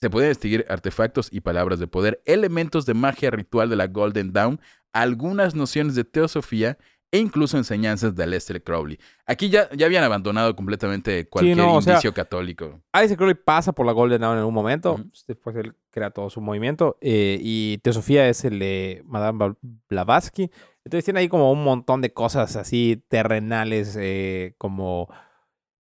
se 0.00 0.08
podían 0.10 0.30
distinguir 0.30 0.64
artefactos 0.68 1.28
y 1.30 1.40
palabras 1.40 1.78
de 1.78 1.86
poder, 1.86 2.22
elementos 2.24 2.86
de 2.86 2.94
magia 2.94 3.30
ritual 3.30 3.68
de 3.68 3.76
la 3.76 3.86
Golden 3.86 4.32
Dawn, 4.32 4.60
algunas 4.92 5.54
nociones 5.54 5.94
de 5.94 6.04
teosofía 6.04 6.78
e 7.12 7.18
incluso 7.18 7.56
enseñanzas 7.58 8.14
de 8.14 8.22
Aleister 8.22 8.62
Crowley. 8.62 8.98
Aquí 9.26 9.48
ya, 9.50 9.68
ya 9.72 9.86
habían 9.86 10.04
abandonado 10.04 10.54
completamente 10.54 11.28
cualquier 11.28 11.56
no, 11.56 11.74
o 11.74 11.82
sea, 11.82 11.94
indicio 11.94 12.14
católico. 12.14 12.80
Alice 12.92 13.16
Crowley 13.16 13.34
pasa 13.34 13.72
por 13.72 13.84
la 13.86 13.92
Golden 13.92 14.20
Dawn 14.20 14.38
en 14.38 14.44
un 14.44 14.54
momento. 14.54 14.92
Ujú. 14.94 15.10
Después 15.26 15.56
él 15.56 15.74
crea 15.90 16.10
todo 16.10 16.30
su 16.30 16.40
movimiento. 16.40 16.96
eh, 17.00 17.38
y 17.42 17.78
Teosofía 17.78 18.28
es 18.28 18.44
el 18.44 18.58
de 18.60 19.02
Madame 19.06 19.38
Bla- 19.38 19.56
Blavatsky. 19.88 20.50
Entonces 20.84 21.04
tiene 21.04 21.20
ahí 21.20 21.28
como 21.28 21.50
un 21.52 21.64
montón 21.64 22.00
de 22.00 22.12
cosas 22.12 22.54
así 22.56 23.02
terrenales, 23.08 23.96
eh, 24.00 24.54
como 24.56 25.08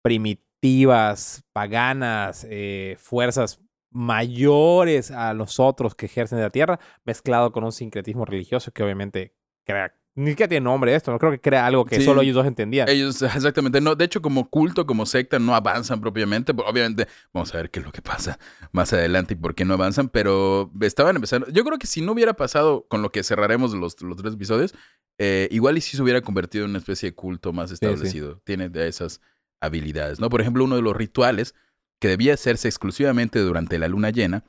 primitivas, 0.03 1.45
paganas, 1.53 2.47
eh, 2.49 2.97
fuerzas 2.99 3.61
mayores 3.91 5.11
a 5.11 5.35
los 5.35 5.59
otros 5.59 5.95
que 5.95 6.07
ejercen 6.07 6.39
de 6.39 6.45
la 6.45 6.51
tierra, 6.51 6.79
mezclado 7.05 7.51
con 7.53 7.65
un 7.65 7.73
sincretismo 7.73 8.25
religioso 8.25 8.71
que 8.73 8.83
obviamente 8.83 9.35
crea. 9.65 9.95
Ni 10.19 10.31
siquiera 10.31 10.49
tiene 10.49 10.65
nombre 10.65 10.95
esto, 10.95 11.13
no 11.13 11.19
creo 11.19 11.31
que 11.31 11.41
crea 11.41 11.67
algo 11.67 11.85
que 11.85 11.97
Sí. 11.97 12.05
solo 12.05 12.23
ellos 12.23 12.35
dos 12.35 12.47
entendían. 12.47 12.89
Ellos, 12.89 13.21
exactamente. 13.23 13.83
No, 13.83 13.95
de 13.95 14.05
hecho, 14.07 14.23
como 14.23 14.49
culto, 14.49 14.87
como 14.87 15.05
secta, 15.05 15.39
no 15.39 15.55
avanzan 15.55 16.01
propiamente. 16.01 16.55
pero 16.55 16.67
Obviamente, 16.69 17.07
vamos 17.35 17.55
a 17.55 17.59
ver 17.59 17.71
qué 17.71 17.81
es 17.81 17.87
lo 17.87 17.93
que 17.93 18.01
pasa 18.01 18.39
más 18.73 18.93
adelante 18.95 19.35
y 19.35 19.37
por 19.37 19.55
qué 19.55 19.67
no 19.67 19.75
avanzan, 19.75 20.09
pero 20.09 20.73
estaban 20.81 21.17
empezando. 21.17 21.49
Yo 21.51 21.65
creo 21.65 21.79
que 21.79 21.87
si 21.87 22.01
no 22.01 22.13
hubiera 22.13 22.33
pasado 22.33 22.87
con 22.89 23.03
lo 23.03 23.13
que 23.13 23.23
cerraremos 23.23 23.75
los, 23.75 24.01
los 24.01 24.17
tres 24.17 24.33
episodios, 24.35 24.75
eh, 25.19 25.49
igual 25.51 25.77
y 25.77 25.83
si 25.83 25.97
se 25.97 26.03
hubiera 26.03 26.23
convertido 26.23 26.65
en 26.65 26.71
una 26.71 26.79
especie 26.79 27.11
de 27.11 27.15
culto 27.15 27.53
más 27.53 27.71
establecido. 27.71 28.41
Tiene 28.45 28.71
de 28.71 28.89
esas 28.89 29.21
habilidades, 29.61 30.19
¿no? 30.19 30.31
Por 30.31 30.41
ejemplo, 30.41 30.65
uno 30.65 30.77
de 30.77 30.83
los 30.83 30.97
rituales 30.97 31.55
que 32.01 32.09
debía 32.09 32.35
hacerse 32.35 32.69
exclusivamente 32.69 33.39
durante 33.39 33.79
la 33.79 33.89
luna 33.89 34.11
llena 34.11 34.45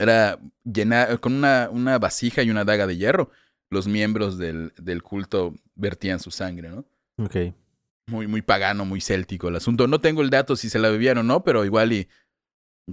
era 0.00 0.38
llenar 0.64 1.20
con 1.20 1.32
una, 1.32 1.68
una 1.70 1.98
vasija 1.98 2.42
y 2.42 2.50
una 2.50 2.64
daga 2.64 2.86
de 2.88 2.96
hierro. 2.96 3.30
Los 3.72 3.88
miembros 3.88 4.36
del, 4.38 4.72
del 4.76 5.02
culto 5.02 5.54
vertían 5.74 6.20
su 6.20 6.30
sangre, 6.30 6.68
¿no? 6.68 6.84
Ok. 7.18 7.36
muy, 8.08 8.26
muy 8.26 8.42
pagano, 8.42 8.84
muy 8.84 9.00
céltico 9.00 9.48
el 9.48 9.56
asunto. 9.56 9.86
No 9.86 10.00
tengo 10.00 10.22
el 10.22 10.28
dato 10.30 10.56
si 10.56 10.68
se 10.68 10.78
la 10.78 10.90
bebían 10.90 11.18
o 11.18 11.22
no, 11.22 11.42
pero 11.44 11.64
igual 11.64 11.92
y 11.92 12.08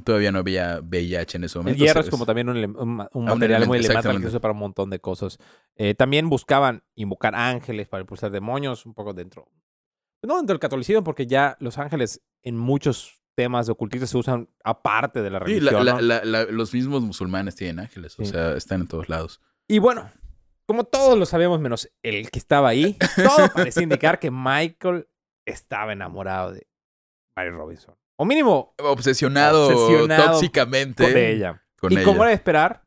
todavía 0.05 0.31
no 0.31 0.39
había 0.39 0.79
VIH 0.81 1.37
en 1.37 1.43
ese 1.45 1.57
El 1.57 1.63
momento. 1.65 1.83
hierro 1.83 1.99
es 2.01 2.09
como 2.09 2.25
también 2.25 2.47
un, 2.47 2.57
un 2.77 3.01
Ah, 3.01 3.09
un 3.13 3.25
material 3.25 3.65
muy 3.67 3.79
elemental 3.79 4.21
que 4.21 4.29
se 4.29 4.39
para 4.39 4.53
un 4.53 4.59
montón 4.59 4.89
de 4.89 4.99
cosas. 4.99 5.37
Eh, 5.75 5.95
también 5.95 6.29
buscaban 6.29 6.83
invocar 6.95 7.35
ángeles 7.35 7.87
para 7.87 8.01
impulsar 8.01 8.31
demonios, 8.31 8.85
un 8.85 8.93
poco 8.93 9.13
dentro. 9.13 9.47
No 10.23 10.37
dentro 10.37 10.53
del 10.53 10.59
catolicismo, 10.59 11.03
porque 11.03 11.25
ya 11.27 11.57
los 11.59 11.77
ángeles 11.77 12.21
en 12.43 12.55
muchos 12.57 13.19
temas 13.35 13.65
de 13.65 13.71
ocultismo 13.71 14.05
se 14.05 14.17
usan 14.17 14.47
aparte 14.63 15.21
de 15.21 15.29
la 15.31 15.39
Sí, 15.39 15.45
religión. 15.59 15.85
la- 15.85 15.93
¿no? 15.93 16.01
la- 16.01 16.45
los 16.45 16.73
mismos 16.73 17.01
musulmanes 17.01 17.55
tienen 17.55 17.79
ángeles, 17.79 18.17
o 18.19 18.23
Sí. 18.23 18.31
sea, 18.31 18.55
están 18.55 18.81
en 18.81 18.87
todos 18.87 19.09
lados. 19.09 19.41
Y 19.67 19.79
bueno, 19.79 20.11
como 20.69 20.83
todos 20.83 21.17
lo 21.17 21.25
sabemos, 21.25 21.59
menos 21.59 21.91
el 22.03 22.29
que 22.29 22.37
estaba 22.37 22.69
ahí, 22.69 22.95
todo 23.15 23.49
parecía 23.55 23.81
indicar 23.81 24.19
que 24.19 24.29
Michael 24.29 25.07
estaba 25.43 25.93
enamorado 25.93 26.51
de 26.51 26.67
Mary 27.35 27.49
Robinson. 27.49 27.95
O 28.19 28.23
mínimo 28.23 28.75
Obsesionado, 28.77 29.65
Obsesionado 29.65 30.33
tóxicamente 30.33 31.03
con 31.05 31.17
ella. 31.17 31.63
con 31.79 31.91
y 31.91 31.95
ella. 31.95 32.05
como 32.05 32.21
era 32.21 32.29
de 32.29 32.35
esperar, 32.35 32.83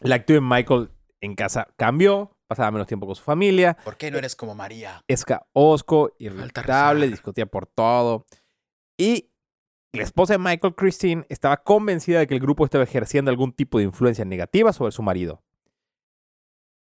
la 0.00 0.14
actitud 0.14 0.34
de 0.34 0.40
Michael 0.42 0.90
en 1.20 1.34
casa 1.34 1.66
cambió, 1.76 2.36
pasaba 2.46 2.70
menos 2.70 2.86
tiempo 2.86 3.04
con 3.04 3.16
su 3.16 3.24
familia, 3.24 3.76
¿Por 3.82 3.96
qué 3.96 4.12
no 4.12 4.18
eres 4.18 4.36
como 4.36 4.54
María? 4.54 5.02
es 5.08 5.24
caosco, 5.24 6.12
irritable, 6.20 7.08
discutía 7.08 7.46
por 7.46 7.66
todo. 7.66 8.26
Y 8.96 9.32
la 9.92 10.04
esposa 10.04 10.34
de 10.34 10.38
Michael, 10.38 10.76
Christine, 10.76 11.26
estaba 11.28 11.56
convencida 11.64 12.20
de 12.20 12.28
que 12.28 12.34
el 12.34 12.40
grupo 12.40 12.64
estaba 12.64 12.84
ejerciendo 12.84 13.32
algún 13.32 13.52
tipo 13.52 13.78
de 13.78 13.84
influencia 13.86 14.24
negativa 14.24 14.72
sobre 14.72 14.92
su 14.92 15.02
marido. 15.02 15.42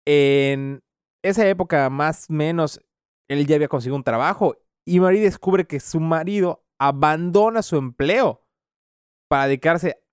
En 0.05 0.83
esa 1.23 1.47
época, 1.47 1.89
más 1.89 2.29
o 2.29 2.33
menos, 2.33 2.81
él 3.27 3.45
ya 3.47 3.55
había 3.55 3.67
conseguido 3.67 3.95
un 3.95 4.03
trabajo 4.03 4.55
y 4.85 4.99
Marie 4.99 5.21
descubre 5.21 5.65
que 5.65 5.79
su 5.79 5.99
marido 5.99 6.65
abandona 6.79 7.61
su 7.61 7.77
empleo 7.77 8.45
para 9.29 9.47
dedicarse 9.47 10.03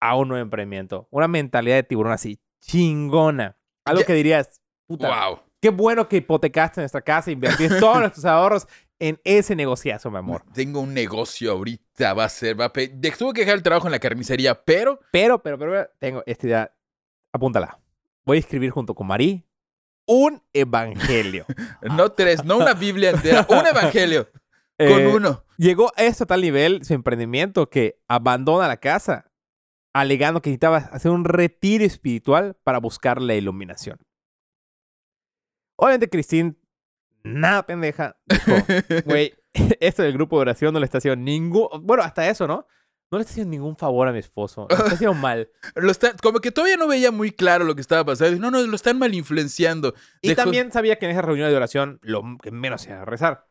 a 0.00 0.16
un 0.16 0.28
nuevo 0.28 0.42
emprendimiento. 0.42 1.08
Una 1.10 1.28
mentalidad 1.28 1.76
de 1.76 1.82
tiburón 1.82 2.12
así, 2.12 2.38
chingona. 2.60 3.56
Algo 3.86 4.04
que 4.04 4.14
dirías, 4.14 4.60
puta, 4.86 5.08
Wow. 5.08 5.40
Qué 5.60 5.70
bueno 5.70 6.06
que 6.06 6.18
hipotecaste 6.18 6.82
nuestra 6.82 7.00
casa, 7.00 7.30
invertiste 7.30 7.80
todos 7.80 7.98
nuestros 8.00 8.24
ahorros 8.26 8.66
en 8.98 9.18
ese 9.24 9.56
negociazo, 9.56 10.10
mi 10.10 10.18
amor. 10.18 10.42
Tengo 10.52 10.80
un 10.80 10.92
negocio 10.92 11.52
ahorita, 11.52 12.12
va 12.12 12.24
a 12.24 12.28
ser, 12.28 12.60
va 12.60 12.66
a 12.66 12.72
Tuve 12.72 13.32
que 13.32 13.40
dejar 13.40 13.54
el 13.54 13.62
trabajo 13.62 13.86
en 13.86 13.92
la 13.92 13.98
carnicería, 13.98 14.62
pero 14.62 15.00
Pero, 15.10 15.42
pero, 15.42 15.58
pero, 15.58 15.88
tengo 15.98 16.22
esta 16.26 16.46
idea. 16.46 16.74
Apúntala. 17.32 17.78
Voy 18.24 18.38
a 18.38 18.40
escribir 18.40 18.70
junto 18.70 18.94
con 18.94 19.06
Marí 19.06 19.46
un 20.06 20.42
evangelio. 20.52 21.46
no 21.82 22.12
tres, 22.12 22.44
no 22.44 22.58
una 22.58 22.74
Biblia 22.74 23.10
entera, 23.10 23.46
un 23.48 23.66
evangelio 23.66 24.28
con 24.78 25.00
Eh, 25.00 25.06
uno. 25.14 25.44
Llegó 25.56 25.92
a 25.96 26.02
este 26.02 26.26
tal 26.26 26.40
nivel 26.40 26.84
su 26.84 26.94
emprendimiento 26.94 27.70
que 27.70 28.02
abandona 28.08 28.66
la 28.68 28.76
casa, 28.78 29.30
alegando 29.92 30.42
que 30.42 30.50
necesitaba 30.50 30.78
hacer 30.78 31.10
un 31.10 31.24
retiro 31.24 31.84
espiritual 31.84 32.56
para 32.64 32.78
buscar 32.78 33.22
la 33.22 33.34
iluminación. 33.34 33.98
Obviamente, 35.76 36.08
Christine, 36.08 36.56
nada 37.22 37.64
pendeja, 37.64 38.16
Güey, 39.06 39.34
esto 39.80 40.02
del 40.02 40.12
grupo 40.12 40.36
de 40.36 40.42
oración 40.42 40.74
no 40.74 40.80
le 40.80 40.86
está 40.86 40.98
haciendo 40.98 41.22
ningún. 41.22 41.68
Bueno, 41.82 42.02
hasta 42.02 42.28
eso, 42.28 42.46
¿no? 42.46 42.66
No 43.10 43.18
le 43.18 43.22
está 43.22 43.32
haciendo 43.32 43.50
ningún 43.52 43.76
favor 43.76 44.08
a 44.08 44.12
mi 44.12 44.18
esposo. 44.18 44.66
Lo 44.68 44.76
está 44.76 44.94
haciendo 44.94 45.14
mal. 45.14 45.48
Lo 45.76 45.90
está- 45.90 46.14
como 46.22 46.40
que 46.40 46.50
todavía 46.50 46.76
no 46.76 46.88
veía 46.88 47.10
muy 47.12 47.30
claro 47.30 47.64
lo 47.64 47.74
que 47.74 47.80
estaba 47.80 48.04
pasando. 48.04 48.38
No, 48.40 48.50
no, 48.50 48.66
lo 48.66 48.74
están 48.76 48.98
mal 48.98 49.14
influenciando. 49.14 49.94
Y 50.20 50.28
Dejó- 50.30 50.36
también 50.42 50.72
sabía 50.72 50.98
que 50.98 51.04
en 51.06 51.12
esa 51.12 51.22
reunión 51.22 51.48
de 51.50 51.56
oración 51.56 51.98
lo 52.02 52.22
que 52.42 52.50
menos 52.50 52.86
era 52.86 53.04
rezar. 53.04 53.46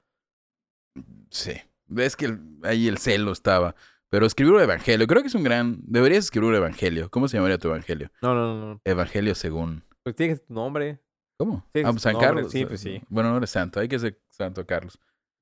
Sí, 1.29 1.53
ves 1.87 2.15
que 2.15 2.37
ahí 2.63 2.87
el 2.87 2.97
celo 2.97 3.31
estaba. 3.31 3.75
Pero 4.09 4.25
escribir 4.27 4.53
un 4.53 4.61
evangelio, 4.61 5.07
creo 5.07 5.21
que 5.23 5.27
es 5.29 5.33
un 5.35 5.43
gran... 5.43 5.79
Deberías 5.85 6.25
escribir 6.25 6.49
un 6.49 6.55
evangelio. 6.55 7.09
¿Cómo 7.09 7.27
se 7.27 7.37
llamaría 7.37 7.57
tu 7.57 7.69
evangelio? 7.69 8.11
No, 8.21 8.35
no, 8.35 8.55
no. 8.55 8.65
no. 8.73 8.81
Evangelio 8.85 9.33
según... 9.33 9.83
Pues 10.03 10.15
tiene 10.15 10.35
tu 10.37 10.53
nombre. 10.53 10.99
¿Cómo? 11.39 11.65
Sí, 11.73 11.81
ah, 11.83 11.89
pues 11.91 12.01
San 12.03 12.13
nombre, 12.13 12.27
Carlos. 12.27 12.51
sí, 12.51 12.65
pues 12.65 12.79
sí. 12.81 13.01
Bueno, 13.09 13.31
no 13.31 13.37
eres 13.37 13.49
santo, 13.49 13.79
hay 13.79 13.87
que 13.87 13.97
ser 13.97 14.21
santo 14.29 14.65
Carlos. 14.67 14.99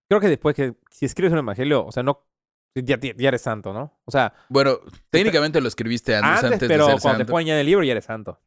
Creo 0.08 0.22
que 0.22 0.30
después 0.30 0.56
que 0.56 0.76
si 0.90 1.06
escribes 1.06 1.34
un 1.34 1.40
evangelio, 1.40 1.86
o 1.86 1.92
sea, 1.92 2.04
no. 2.04 2.26
Ya, 2.74 2.98
eres 3.28 3.42
santo, 3.42 3.74
¿no? 3.74 4.00
O 4.06 4.12
sea, 4.12 4.34
Bueno, 4.50 4.80
técnicamente 5.10 5.60
lo 5.60 5.68
escribiste 5.68 6.16
antes, 6.16 6.44
antes, 6.44 6.52
antes, 6.54 6.68
pero 6.70 6.86
de 6.88 6.94
ser 6.94 7.02
cuando 7.02 7.18
te 7.18 7.24
santo. 7.24 7.32
ponen 7.32 7.48
ya 7.48 7.54
en 7.56 7.60
el 7.60 7.66
libro 7.66 7.84
ya 7.84 7.92
eres 7.92 8.06
santo. 8.06 8.40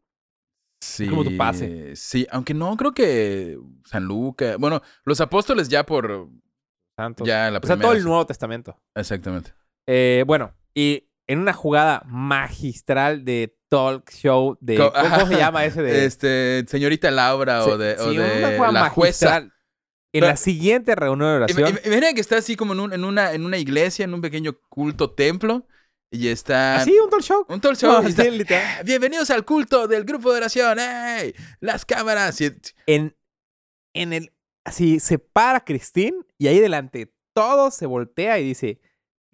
Sí, 0.80 1.08
como 1.08 1.24
tu 1.24 1.36
pase. 1.36 1.96
Sí, 1.96 2.26
aunque 2.30 2.54
no, 2.54 2.76
creo 2.76 2.92
que 2.92 3.58
San 3.84 4.04
Lucas... 4.04 4.56
Bueno, 4.58 4.82
los 5.04 5.20
apóstoles 5.20 5.68
ya 5.68 5.84
por... 5.84 6.28
Santo. 6.96 7.24
Ya 7.24 7.50
la 7.50 7.58
o 7.58 7.62
sea, 7.62 7.74
primera... 7.76 7.82
todo 7.82 7.92
el 7.92 8.04
Nuevo 8.04 8.26
Testamento. 8.26 8.80
Exactamente. 8.94 9.52
Eh, 9.86 10.24
bueno, 10.26 10.54
y 10.74 11.08
en 11.26 11.38
una 11.38 11.52
jugada 11.52 12.02
magistral 12.06 13.24
de 13.24 13.56
talk 13.68 14.10
show 14.10 14.56
de. 14.60 14.76
¿Cómo, 14.76 15.26
se 15.26 15.36
llama 15.38 15.64
ese 15.64 15.82
de.? 15.82 16.04
Este, 16.04 16.64
señorita 16.68 17.10
Laura 17.10 17.64
o 17.64 17.76
de, 17.78 17.94
o 17.94 18.10
sí, 18.10 18.16
de 18.16 18.38
una 18.38 18.56
jugada 18.56 18.72
la 18.72 18.90
jueza. 18.90 19.48
En 20.14 20.20
Pero- 20.20 20.26
la 20.28 20.36
siguiente 20.36 20.94
reunión 20.94 21.28
de 21.28 21.36
oración. 21.36 21.78
Imagina 21.84 22.12
que 22.14 22.20
está 22.20 22.36
así 22.38 22.54
como 22.56 22.72
en, 22.72 22.80
un- 22.80 22.92
en 22.92 23.04
una, 23.04 23.32
en 23.32 23.44
una 23.44 23.58
iglesia, 23.58 24.04
en 24.04 24.14
un 24.14 24.20
pequeño 24.20 24.56
culto 24.68 25.10
templo, 25.10 25.66
y 26.10 26.28
está 26.28 26.76
Así, 26.76 26.96
un 26.98 27.10
talk 27.10 27.20
show. 27.22 27.44
un 27.48 27.60
talk 27.60 27.74
show. 27.76 27.90
No, 28.02 28.08
está. 28.08 28.78
"Ah, 28.78 28.82
Bienvenidos 28.84 29.30
al 29.30 29.44
culto 29.44 29.88
del 29.88 30.04
grupo 30.04 30.30
de 30.30 30.38
oración. 30.38 30.78
¡Ey! 30.78 31.34
Las 31.60 31.84
cámaras. 31.84 32.40
Y- 32.40 32.52
En, 32.86 33.16
en 33.92 34.12
el. 34.12 34.32
Así 34.64 35.00
se 35.00 35.18
para 35.18 35.64
Christine 35.64 36.16
y 36.38 36.46
ahí 36.46 36.58
delante 36.60 37.12
todo 37.34 37.70
se 37.72 37.86
voltea 37.86 38.38
y 38.38 38.44
dice. 38.44 38.80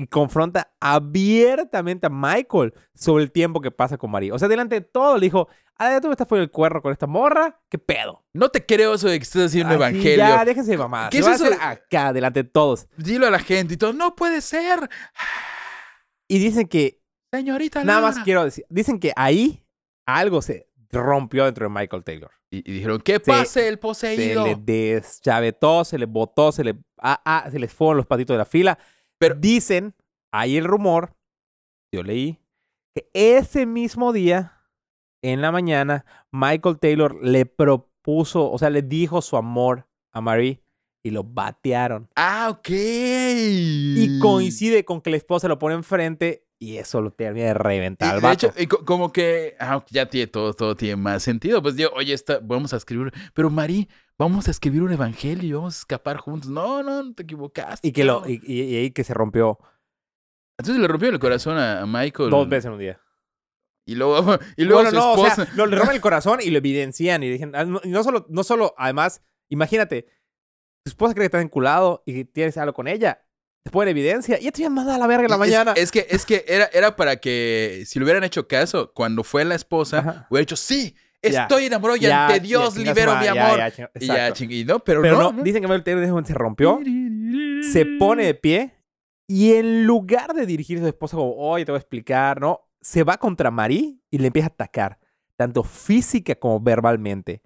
Y 0.01 0.07
confronta 0.07 0.73
abiertamente 0.81 2.07
a 2.07 2.11
Michael 2.11 2.73
sobre 2.95 3.23
el 3.25 3.31
tiempo 3.33 3.61
que 3.61 3.71
pasa 3.71 3.99
con 3.99 4.11
María. 4.11 4.33
O 4.33 4.39
sea, 4.39 4.49
delante 4.49 4.77
de 4.77 4.81
todo 4.81 5.19
le 5.19 5.27
dijo: 5.27 5.47
Ah, 5.77 5.99
tú 6.01 6.09
me 6.09 6.13
estás 6.15 6.27
poniendo 6.27 6.45
el 6.45 6.51
cuerno 6.51 6.81
con 6.81 6.91
esta 6.91 7.07
morra. 7.07 7.61
¿Qué 7.69 7.77
pedo? 7.79 8.25
no 8.33 8.49
te 8.49 8.65
creo 8.65 8.95
eso 8.95 9.09
de 9.09 9.19
que 9.19 9.25
estás 9.25 9.47
haciendo 9.47 9.77
un 9.77 9.83
Así, 9.83 9.93
evangelio. 9.97 10.17
Ya, 10.17 10.45
déjense 10.45 10.71
de 10.71 10.79
mamadas. 10.79 11.11
¿Qué 11.11 11.21
¿Qué 11.21 11.29
es 11.31 11.41
eso 11.41 11.51
acá, 11.61 12.15
delante 12.15 12.43
de 12.43 12.49
todos. 12.49 12.87
Dilo 12.97 13.27
a 13.27 13.31
la 13.31 13.41
gente 13.41 13.75
y 13.75 13.77
todo. 13.77 13.93
No 13.93 14.17
puede 14.17 14.41
ser. 14.41 14.89
Y 16.29 16.39
dicen 16.39 16.67
que 16.67 17.03
Señorita 17.33 17.85
Nada 17.85 18.01
Laura. 18.01 18.17
más 18.17 18.25
quiero 18.25 18.45
decir, 18.45 18.65
dicen 18.71 18.99
que 18.99 19.13
ahí 19.17 19.65
algo 20.07 20.41
se 20.41 20.69
rompió 20.91 21.45
dentro 21.45 21.67
de 21.67 21.71
Michael 21.75 22.05
Taylor. 22.05 22.31
Y, 22.51 22.59
y 22.69 22.73
dijeron, 22.75 23.01
¿qué 23.01 23.21
pase 23.21 23.69
el 23.69 23.75
Se 23.75 23.79
poseído? 23.79 24.45
le 24.45 24.57
deschavetó, 24.57 25.85
se 25.85 25.99
le 25.99 26.07
botó, 26.07 26.51
se 26.53 26.65
le, 26.65 26.75
ah, 26.99 27.21
ah, 27.25 27.49
se 27.51 27.59
les 27.59 27.73
fueron 27.73 27.99
los 27.99 28.07
patitos 28.07 28.35
de 28.35 28.39
la 28.39 28.45
fila. 28.45 28.79
Pero- 29.21 29.35
dicen, 29.37 29.95
ahí 30.33 30.57
el 30.57 30.65
rumor, 30.65 31.15
yo 31.95 32.03
leí, 32.03 32.39
que 32.95 33.09
ese 33.13 33.67
mismo 33.67 34.13
día, 34.13 34.57
en 35.23 35.43
la 35.43 35.53
mañana, 35.53 36.05
Michael 36.33 36.79
Taylor 36.79 37.23
le 37.23 37.45
propuso, 37.47 38.51
o 38.51 38.59
sea, 38.59 38.71
le 38.71 38.83
dijo 38.83 39.21
su 39.23 39.37
amor 39.37 39.87
a 40.13 40.21
Marie 40.21 40.63
y 41.05 41.11
lo 41.11 41.23
batearon. 41.23 42.09
Ah, 42.17 42.49
ok. 42.51 42.69
Y 42.71 44.19
coincide 44.19 44.85
con 44.85 45.01
que 45.01 45.11
la 45.11 45.17
esposa 45.19 45.49
lo 45.49 45.59
pone 45.59 45.75
enfrente 45.75 46.47
y 46.63 46.77
eso 46.77 47.01
lo 47.01 47.11
termina 47.11 47.47
de 47.47 47.55
reventar 47.55 48.19
Y, 48.19 48.21
de 48.21 48.33
hecho, 48.33 48.53
y 48.57 48.67
co- 48.67 48.85
como 48.85 49.13
que 49.13 49.57
ah, 49.59 49.83
ya 49.91 50.07
tiene 50.07 50.27
todo, 50.27 50.53
todo 50.53 50.77
tiene 50.77 50.97
más 50.97 51.23
sentido. 51.23 51.63
Pues 51.63 51.75
yo, 51.77 51.91
oye, 51.95 52.13
está, 52.13 52.39
vamos 52.43 52.73
a 52.75 52.77
escribir, 52.77 53.11
pero 53.35 53.49
Mari, 53.51 53.89
vamos 54.19 54.47
a 54.47 54.51
escribir 54.51 54.83
un 54.83 54.93
evangelio 54.93 55.49
y 55.49 55.53
vamos 55.53 55.77
a 55.77 55.79
escapar 55.81 56.19
juntos. 56.19 56.51
No, 56.51 56.83
no, 56.83 57.03
no 57.03 57.15
te 57.15 57.23
equivocaste. 57.23 57.89
Y 57.89 57.93
que 57.93 58.05
lo, 58.05 58.21
no. 58.21 58.29
y, 58.29 58.41
y- 58.45 58.63
y 58.63 58.77
ahí 58.77 58.91
que 58.91 59.05
se 59.05 59.15
rompió 59.15 59.59
Entonces 60.59 60.81
le 60.83 60.87
rompió 60.89 61.09
el 61.09 61.19
corazón 61.19 61.57
a, 61.57 61.81
a 61.81 61.87
Michael. 61.87 62.29
dos 62.31 62.49
veces 62.49 62.67
en 62.67 62.73
un 62.73 62.79
día. 62.79 63.01
Y 63.87 63.95
luego, 63.95 64.39
y 64.59 64.65
luego 64.65 64.83
bueno, 64.83 64.91
su 64.91 64.97
no, 64.97 65.13
o 65.13 65.27
esposa. 65.27 65.47
sea, 65.47 65.55
lo, 65.57 65.67
le 65.67 65.77
rompen 65.77 65.97
el 65.97 66.03
corazón 66.03 66.41
y 66.43 66.51
lo 66.51 66.59
evidencian 66.59 67.23
y 67.23 67.31
dicen, 67.31 67.53
ah, 67.57 67.65
no, 67.65 67.81
no 67.83 68.05
solo, 68.05 68.27
no 68.29 68.45
solo, 68.45 68.75
además, 68.77 69.23
imagínate, 69.49 70.03
tu 70.85 70.91
esposa 70.91 71.15
cree 71.15 71.23
que 71.25 71.27
estás 71.37 71.43
enculado 71.43 72.03
y 72.05 72.25
tienes 72.27 72.59
algo 72.59 72.75
con 72.75 72.87
ella, 72.87 73.23
te 73.63 73.71
ponen 73.71 73.91
evidencia 73.91 74.39
y 74.41 74.47
esto 74.47 74.61
ya 74.63 74.71
manda 74.71 74.95
a 74.95 74.99
la 74.99 75.07
verga 75.07 75.25
en 75.25 75.31
la 75.31 75.37
Es- 75.37 75.41
mañana. 75.41 75.73
Es, 75.77 75.91
que, 75.91 76.07
es 76.09 76.25
que 76.25 76.45
era, 76.49 76.67
era 76.73 76.97
para 76.97 77.17
que 77.17 77.83
si 77.87 77.99
le 77.99 78.05
hubieran 78.05 78.25
hecho 78.25 78.49
caso, 78.49 78.93
cuando 78.95 79.23
fue 79.25 79.45
la 79.45 79.55
esposa, 79.55 79.99
Ajá. 79.99 80.27
hubiera 80.31 80.41
dicho, 80.43 80.57
sí, 80.57 80.95
estoy 81.21 81.67
enamorado 81.67 81.97
y 81.97 82.01
Ya, 82.01 82.27
ante 82.29 82.41
Dios 82.41 82.77
libero 82.79 83.17
mi 83.17 83.27
ya, 83.27 83.33
amor. 83.33 83.59
ya, 83.59 83.91
y 84.01 84.07
ya, 84.07 84.31
ching- 84.33 84.51
y 84.53 84.65
no, 84.65 84.79
pero, 84.81 85.03
Pero 85.03 85.19
no, 85.19 85.33
no, 85.33 85.43
dicen 85.43 85.61
que 85.61 85.69
Michael 85.69 85.85
Taylor 85.85 86.27
se 86.27 86.35
rompió, 86.35 86.81
se 87.71 87.85
pone 87.99 88.25
de 88.25 88.35
pie 88.35 88.75
y 89.27 89.53
en 89.53 89.85
lugar 89.87 90.33
de 90.35 90.47
dirigirse 90.47 90.83
a 90.83 90.87
su 90.87 90.89
esposa 90.89 91.17
como, 91.17 91.35
oye, 91.37 91.65
te 91.67 91.73
voy 91.73 91.77
a 91.77 91.81
explicar, 91.81 92.41
¿no? 92.41 92.61
Se 92.81 93.05
va 93.05 93.19
contra 93.19 93.51
Marie 93.51 93.99
y 94.11 94.19
le 94.19 94.29
empieza 94.29 94.47
a 94.49 94.53
atacar, 94.53 94.99
tanto 95.37 95.63
física 95.63 96.35
como 96.35 96.59
verbalmente. 96.61 97.43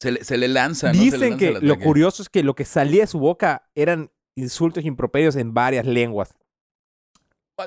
Se 0.00 0.12
le, 0.12 0.24
se 0.24 0.38
le 0.38 0.48
lanza, 0.48 0.92
¿no? 0.92 0.94
Se 0.94 0.98
le 1.00 1.04
Dicen 1.04 1.20
lanza 1.30 1.36
que 1.60 1.66
lo 1.66 1.78
curioso 1.80 2.22
es 2.22 2.28
que 2.30 2.42
lo 2.44 2.54
que 2.54 2.64
salía 2.64 3.02
de 3.02 3.06
su 3.08 3.18
boca 3.18 3.68
eran 3.74 4.10
insultos 4.34 4.84
y 4.84 4.88
improperios 4.88 5.36
en 5.36 5.52
varias 5.54 5.86
lenguas. 5.86 6.34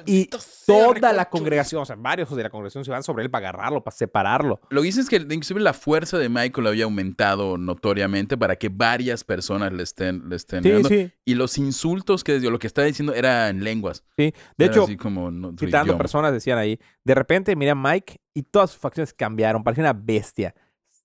Y 0.08 0.28
sea, 0.32 0.40
toda 0.66 1.14
la 1.14 1.30
congregación, 1.30 1.84
o 1.84 1.86
sea, 1.86 1.96
varios 1.96 2.36
de 2.36 2.42
la 2.42 2.50
congregación 2.50 2.84
se 2.84 2.90
van 2.90 3.04
sobre 3.04 3.24
él 3.24 3.30
para 3.30 3.50
agarrarlo, 3.50 3.84
para 3.84 3.96
separarlo. 3.96 4.60
Lo 4.72 4.82
que 4.82 4.88
dicen 4.88 5.04
es 5.04 5.10
que 5.10 5.18
inclusive 5.18 5.60
la 5.60 5.74
fuerza 5.74 6.18
de 6.18 6.30
Michael 6.30 6.66
había 6.66 6.86
aumentado 6.86 7.60
notoriamente 7.60 8.36
para 8.36 8.56
que 8.56 8.70
varias 8.70 9.24
personas 9.24 9.72
le 9.72 9.84
estén, 9.84 10.28
le 10.30 10.36
estén 10.36 10.64
Sí, 10.64 10.72
dando. 10.72 10.90
sí, 10.90 11.12
Y 11.26 11.36
los 11.36 11.60
insultos 11.60 12.24
que 12.24 12.40
lo 12.40 12.58
que 12.58 12.66
estaba 12.66 12.88
diciendo 12.88 13.14
era 13.14 13.50
en 13.50 13.64
lenguas. 13.64 14.04
sí. 14.18 14.34
De 14.58 14.66
Era 14.66 14.74
hecho, 14.74 14.84
así 14.86 14.98
como 14.98 15.30
citando 15.60 15.96
personas 15.96 16.34
decían 16.34 16.58
ahí, 16.58 16.80
de 17.04 17.14
repente 17.14 17.56
miré 17.56 17.70
a 17.72 17.76
Mike 17.76 18.18
y 18.34 18.42
todas 18.42 18.72
sus 18.72 18.80
facciones 18.80 19.14
cambiaron, 19.14 19.64
parecía 19.64 19.84
una 19.84 19.94
bestia. 19.94 20.56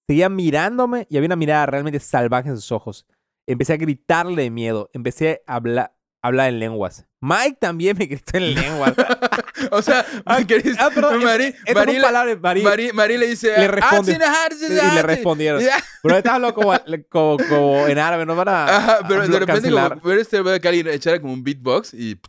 Seguía 0.07 0.31
mirándome 0.31 1.07
y 1.11 1.19
había 1.19 1.27
una 1.27 1.37
mirada 1.37 1.67
realmente 1.67 2.01
salvaje 2.01 2.49
en 2.49 2.57
sus 2.57 2.73
ojos. 2.73 3.05
Empecé 3.49 3.73
a 3.73 3.77
gritarle 3.77 4.43
de 4.43 4.51
miedo, 4.51 4.91
empecé 4.93 5.43
a 5.47 5.57
hablar, 5.57 5.95
hablar 6.23 6.49
en 6.51 6.59
lenguas. 6.59 7.07
Mike 7.21 7.59
también 7.61 7.97
me 7.99 8.07
gritó 8.07 8.37
en 8.37 8.55
lenguas. 8.55 8.95
O 9.71 9.83
sea, 9.83 10.07
Ah, 10.25 10.39
¿qué 10.47 10.63
ah, 10.79 10.89
perdón, 10.95 11.21
son 11.21 11.25
le- 11.25 11.31
dice... 13.27 13.59
Le 13.59 13.69
responde. 13.69 14.19
"Ah, 14.25 14.49
y 14.93 14.95
le 14.95 15.03
respondieron. 15.03 15.61
Pero 16.03 16.15
ahorita 16.15 16.35
hablo 16.37 16.55
como, 16.55 16.73
como, 17.09 17.37
como 17.49 17.87
en 17.89 17.99
árabe, 17.99 18.25
nos 18.25 18.37
van 18.37 18.49
a. 18.49 18.77
Ajá, 18.77 18.99
pero 19.09 19.23
a 19.23 19.27
de 19.27 19.39
repente 19.41 19.71
como 19.71 20.01
ver 20.03 20.19
este 20.21 20.41
que 20.61 20.69
alguien 20.69 20.89
echara 20.89 21.21
como 21.21 21.33
un 21.33 21.43
beatbox 21.43 21.93
y... 21.95 22.21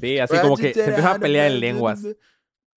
Sí, 0.00 0.18
así 0.18 0.38
como 0.38 0.56
que 0.56 0.72
se 0.72 0.84
empezó 0.84 1.08
a 1.08 1.18
pelear 1.18 1.50
en 1.50 1.60
lenguas. 1.60 2.02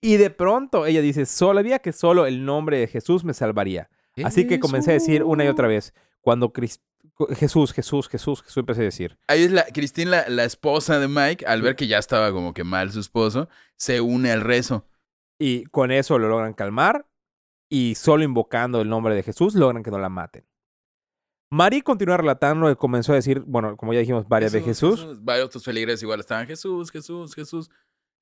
Y 0.02 0.18
de 0.18 0.30
pronto 0.30 0.86
ella 0.86 1.02
dice: 1.02 1.26
Solo 1.26 1.60
había 1.60 1.80
que 1.80 1.94
solo 1.94 2.26
el 2.26 2.46
nombre 2.46 2.80
de 2.80 2.88
Jesús 2.88 3.24
me 3.24 3.34
salvaría. 3.34 3.90
Así 4.24 4.48
que 4.48 4.60
comencé 4.60 4.92
a 4.92 4.94
decir 4.96 5.24
una 5.24 5.46
y 5.46 5.48
otra 5.48 5.68
vez: 5.68 5.94
Cuando 6.22 6.52
Jesús, 7.36 7.74
Jesús, 7.74 8.08
Jesús, 8.10 8.44
Jesús, 8.44 8.58
empecé 8.58 8.82
a 8.82 8.86
decir. 8.86 9.18
Ahí 9.28 9.44
es 9.44 9.52
la 9.52 9.66
Cristina, 9.66 10.12
la, 10.12 10.30
la 10.30 10.44
esposa 10.44 11.00
de 11.00 11.08
Mike, 11.08 11.46
al 11.46 11.62
ver 11.62 11.76
que 11.76 11.88
ya 11.88 11.98
estaba 11.98 12.32
como 12.32 12.54
que 12.54 12.64
mal 12.64 12.92
su 12.92 13.00
esposo, 13.00 13.50
se 13.76 14.02
une 14.02 14.32
al 14.32 14.42
rezo. 14.42 14.86
Y 15.40 15.66
con 15.66 15.92
eso 15.92 16.18
lo 16.20 16.30
logran 16.30 16.54
calmar. 16.54 17.08
Y 17.70 17.96
solo 17.96 18.24
invocando 18.24 18.82
el 18.82 18.90
nombre 18.90 19.14
de 19.16 19.24
Jesús 19.24 19.56
logran 19.56 19.84
que 19.84 19.92
no 19.92 20.00
la 20.00 20.10
maten. 20.10 20.46
Marí 21.50 21.82
continúa 21.82 22.18
relatando 22.18 22.70
y 22.70 22.76
comenzó 22.76 23.14
a 23.14 23.16
decir, 23.16 23.42
bueno, 23.42 23.78
como 23.78 23.94
ya 23.94 24.00
dijimos 24.00 24.28
varias 24.28 24.52
de 24.52 24.62
Jesús. 24.62 25.24
Varios 25.24 25.48
otros 25.48 25.64
feligreses 25.64 26.04
igual 26.04 26.20
estaban 26.20 26.46
Jesús, 26.46 26.92
Jesús, 26.92 27.34
Jesús. 27.34 27.70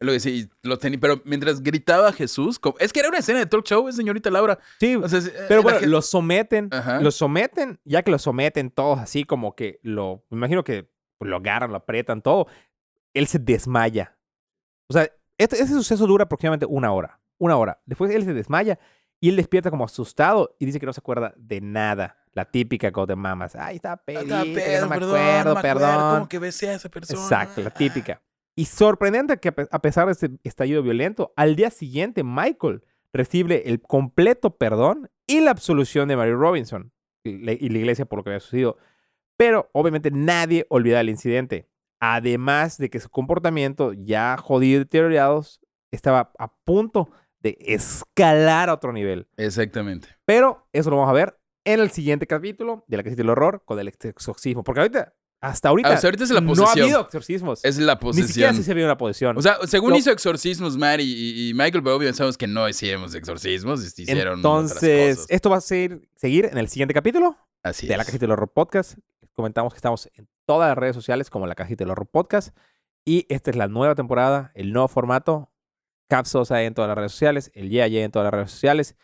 Lo 0.02 0.12
que 0.12 0.20
sí, 0.20 0.50
y 0.64 0.68
lo 0.68 0.78
tenía, 0.78 1.00
pero 1.00 1.22
mientras 1.24 1.62
gritaba 1.64 2.12
Jesús, 2.12 2.60
como- 2.60 2.78
es 2.80 2.92
que 2.92 3.00
era 3.00 3.08
una 3.10 3.20
escena 3.20 3.40
de 3.40 3.46
talk 3.46 3.66
show, 3.66 3.88
eh, 3.88 3.94
señorita 3.94 4.30
Laura. 4.30 4.60
Sí, 4.80 4.96
O 4.96 5.08
sea, 5.08 5.22
sí, 5.22 5.32
Pero 5.48 5.64
bueno, 5.64 5.80
gente- 5.80 5.90
lo 5.90 6.02
someten, 6.02 6.70
Ajá. 6.72 7.00
lo 7.00 7.12
someten, 7.12 7.80
ya 7.86 8.04
que 8.04 8.12
lo 8.12 8.20
someten 8.20 8.72
todos 8.72 9.00
así 9.00 9.24
como 9.24 9.56
que 9.56 9.80
lo, 9.84 10.26
me 10.30 10.38
imagino 10.38 10.64
que 10.66 10.90
lo 11.22 11.38
agarran, 11.38 11.72
lo 11.72 11.78
aprietan, 11.78 12.22
todo, 12.22 12.48
él 13.14 13.28
se 13.28 13.40
desmaya. 13.40 14.18
O 14.90 14.94
sea, 14.94 15.10
este, 15.38 15.56
ese 15.62 15.74
suceso 15.74 16.06
dura 16.06 16.26
aproximadamente 16.26 16.66
una 16.66 16.92
hora, 16.92 17.20
una 17.38 17.56
hora. 17.56 17.80
Después 17.86 18.12
él 18.14 18.26
se 18.26 18.34
desmaya 18.34 18.78
y 19.22 19.30
él 19.30 19.38
despierta 19.38 19.70
como 19.72 19.86
asustado 19.86 20.56
y 20.60 20.66
dice 20.66 20.80
que 20.80 20.86
no 20.86 20.94
se 20.94 21.00
acuerda 21.00 21.34
de 21.38 21.62
nada. 21.62 22.18
La 22.34 22.44
típica 22.44 22.92
cosa 22.92 23.08
de 23.08 23.16
mamas. 23.16 23.56
Ay, 23.56 23.78
estaba 23.78 23.94
Ah, 23.96 24.02
pedo, 24.06 24.26
no 24.26 24.46
me 24.46 24.52
perdón, 24.52 24.86
acuerdo, 24.92 25.16
acuerdo, 25.16 25.62
perdón. 25.62 26.14
Como 26.16 26.28
que 26.30 26.38
besé 26.40 26.70
a 26.70 26.74
esa 26.74 26.90
persona. 26.90 27.22
Exacto, 27.22 27.62
la 27.62 27.70
típica. 27.70 28.22
Y 28.56 28.66
sorprendente 28.66 29.38
que 29.38 29.50
a 29.50 29.52
pe- 29.52 29.68
a 29.70 29.82
pesar 29.82 30.06
de 30.06 30.14
este 30.14 30.30
estallido 30.44 30.82
violento, 30.82 31.34
al 31.36 31.56
día 31.56 31.70
siguiente 31.70 32.24
Michael 32.24 32.84
recibe 33.14 33.70
el 33.70 33.82
completo 33.82 34.58
perdón 34.58 35.10
y 35.28 35.42
la 35.42 35.52
absolución 35.52 36.08
de 36.08 36.16
Mary 36.16 36.34
Robinson 36.34 36.92
y 37.24 37.40
la 37.40 37.52
iglesia 37.54 38.06
por 38.06 38.20
lo 38.20 38.24
que 38.24 38.30
había 38.30 38.40
sucedido. 38.40 38.78
Pero 39.38 39.70
obviamente 39.74 40.12
nadie 40.12 40.66
olvida 40.70 41.02
el 41.02 41.10
incidente. 41.10 41.68
Además 42.00 42.78
de 42.78 42.90
que 42.90 43.00
su 43.00 43.10
comportamiento 43.10 43.94
ya 43.94 44.38
jodido 44.38 44.78
y 44.78 44.84
deteriorado 44.84 45.44
estaba 45.92 46.32
a 46.38 46.54
punto 46.64 47.10
de 47.40 47.58
escalar 47.62 48.70
a 48.70 48.74
otro 48.74 48.94
nivel. 48.94 49.28
Exactamente. 49.38 50.08
Pero 50.26 50.68
eso 50.72 50.90
lo 50.90 50.98
vamos 50.98 51.10
a 51.10 51.14
ver 51.14 51.38
en 51.64 51.80
el 51.80 51.90
siguiente 51.92 52.28
capítulo 52.28 52.84
de 52.88 52.98
la 52.98 53.04
casita 53.04 53.22
del 53.22 53.30
horror 53.30 53.64
con 53.66 53.80
el 53.80 53.88
exorcismo. 53.88 54.64
Porque 54.64 54.82
ahorita, 54.82 55.14
hasta 55.42 55.70
ahorita, 55.70 55.90
Hasta 55.94 56.08
ahorita 56.08 56.24
es 56.24 56.30
la 56.32 56.42
no 56.42 56.52
ha 56.54 56.56
posesión. 56.56 56.84
habido 56.86 57.02
exorcismos. 57.02 57.64
Es 57.64 57.78
la 57.78 57.94
Ni 58.02 58.14
siquiera 58.14 58.50
posesión. 58.50 58.56
si 58.56 58.64
se 58.64 58.74
vio 58.74 58.86
una 58.86 58.98
posesión. 58.98 59.38
O 59.38 59.42
sea, 59.42 59.58
según 59.68 59.92
Lo- 59.92 59.98
hizo 59.98 60.10
exorcismos 60.12 60.76
Mary 60.78 61.04
y, 61.04 61.50
y 61.50 61.54
Michael, 61.54 61.84
pero 61.84 61.96
obvio 61.98 62.12
sabemos 62.14 62.38
que 62.38 62.48
no 62.48 62.68
hicimos 62.68 63.14
exorcismos, 63.14 63.84
hicieron 64.00 64.40
Entonces, 64.40 64.80
otras 64.82 65.16
cosas. 65.18 65.28
esto 65.30 65.50
va 65.52 65.58
a 65.58 65.62
ser, 65.62 66.02
seguir 66.16 66.46
en 66.46 66.58
el 66.58 66.68
siguiente 66.68 66.94
capítulo 66.94 67.38
Así 67.64 67.86
de 67.88 67.96
la. 67.98 68.06
Cajita 68.06 68.24
del 68.24 68.32
Horror 68.32 68.52
Podcast. 68.52 68.98
Comentamos 69.34 69.74
que 69.74 69.78
estamos 69.78 70.10
en 70.16 70.28
todas 70.46 70.70
las 70.70 70.78
redes 70.78 70.96
sociales 70.96 71.30
como 71.30 71.46
la 71.48 71.56
Cajita 71.56 71.84
del 71.84 71.92
Horror 71.92 72.08
Podcast. 72.08 72.56
Y 73.06 73.26
esta 73.30 73.52
es 73.52 73.56
la 73.56 73.68
nueva 73.68 73.94
temporada, 73.96 74.52
el 74.56 74.72
nuevo 74.74 74.88
formato. 74.88 75.52
Capsosa 76.10 76.62
en 76.64 76.74
todas 76.76 76.88
las 76.90 76.98
redes 76.98 77.12
sociales, 77.12 77.52
el 77.56 77.70
Yeah 77.70 77.88
Yeah 77.88 78.04
en 78.06 78.12
todas 78.12 78.26
las 78.26 78.34
redes 78.34 78.52
sociales. 78.52 78.96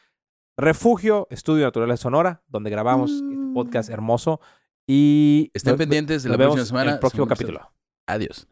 Refugio, 0.57 1.27
Estudio 1.31 1.65
Naturales 1.65 1.99
Sonora, 1.99 2.43
donde 2.47 2.69
grabamos 2.69 3.11
este 3.11 3.35
podcast 3.53 3.89
hermoso. 3.89 4.39
Y 4.93 5.49
Estén 5.54 5.71
nos- 5.71 5.77
pendientes 5.77 6.23
de 6.23 6.27
nos 6.30 6.38
la 6.38 6.43
vemos 6.43 6.56
próxima 6.56 6.67
semana. 6.67 6.89
en 6.89 6.93
el 6.95 6.99
próximo 6.99 7.25
capítulo. 7.27 7.71
Adiós. 8.08 8.45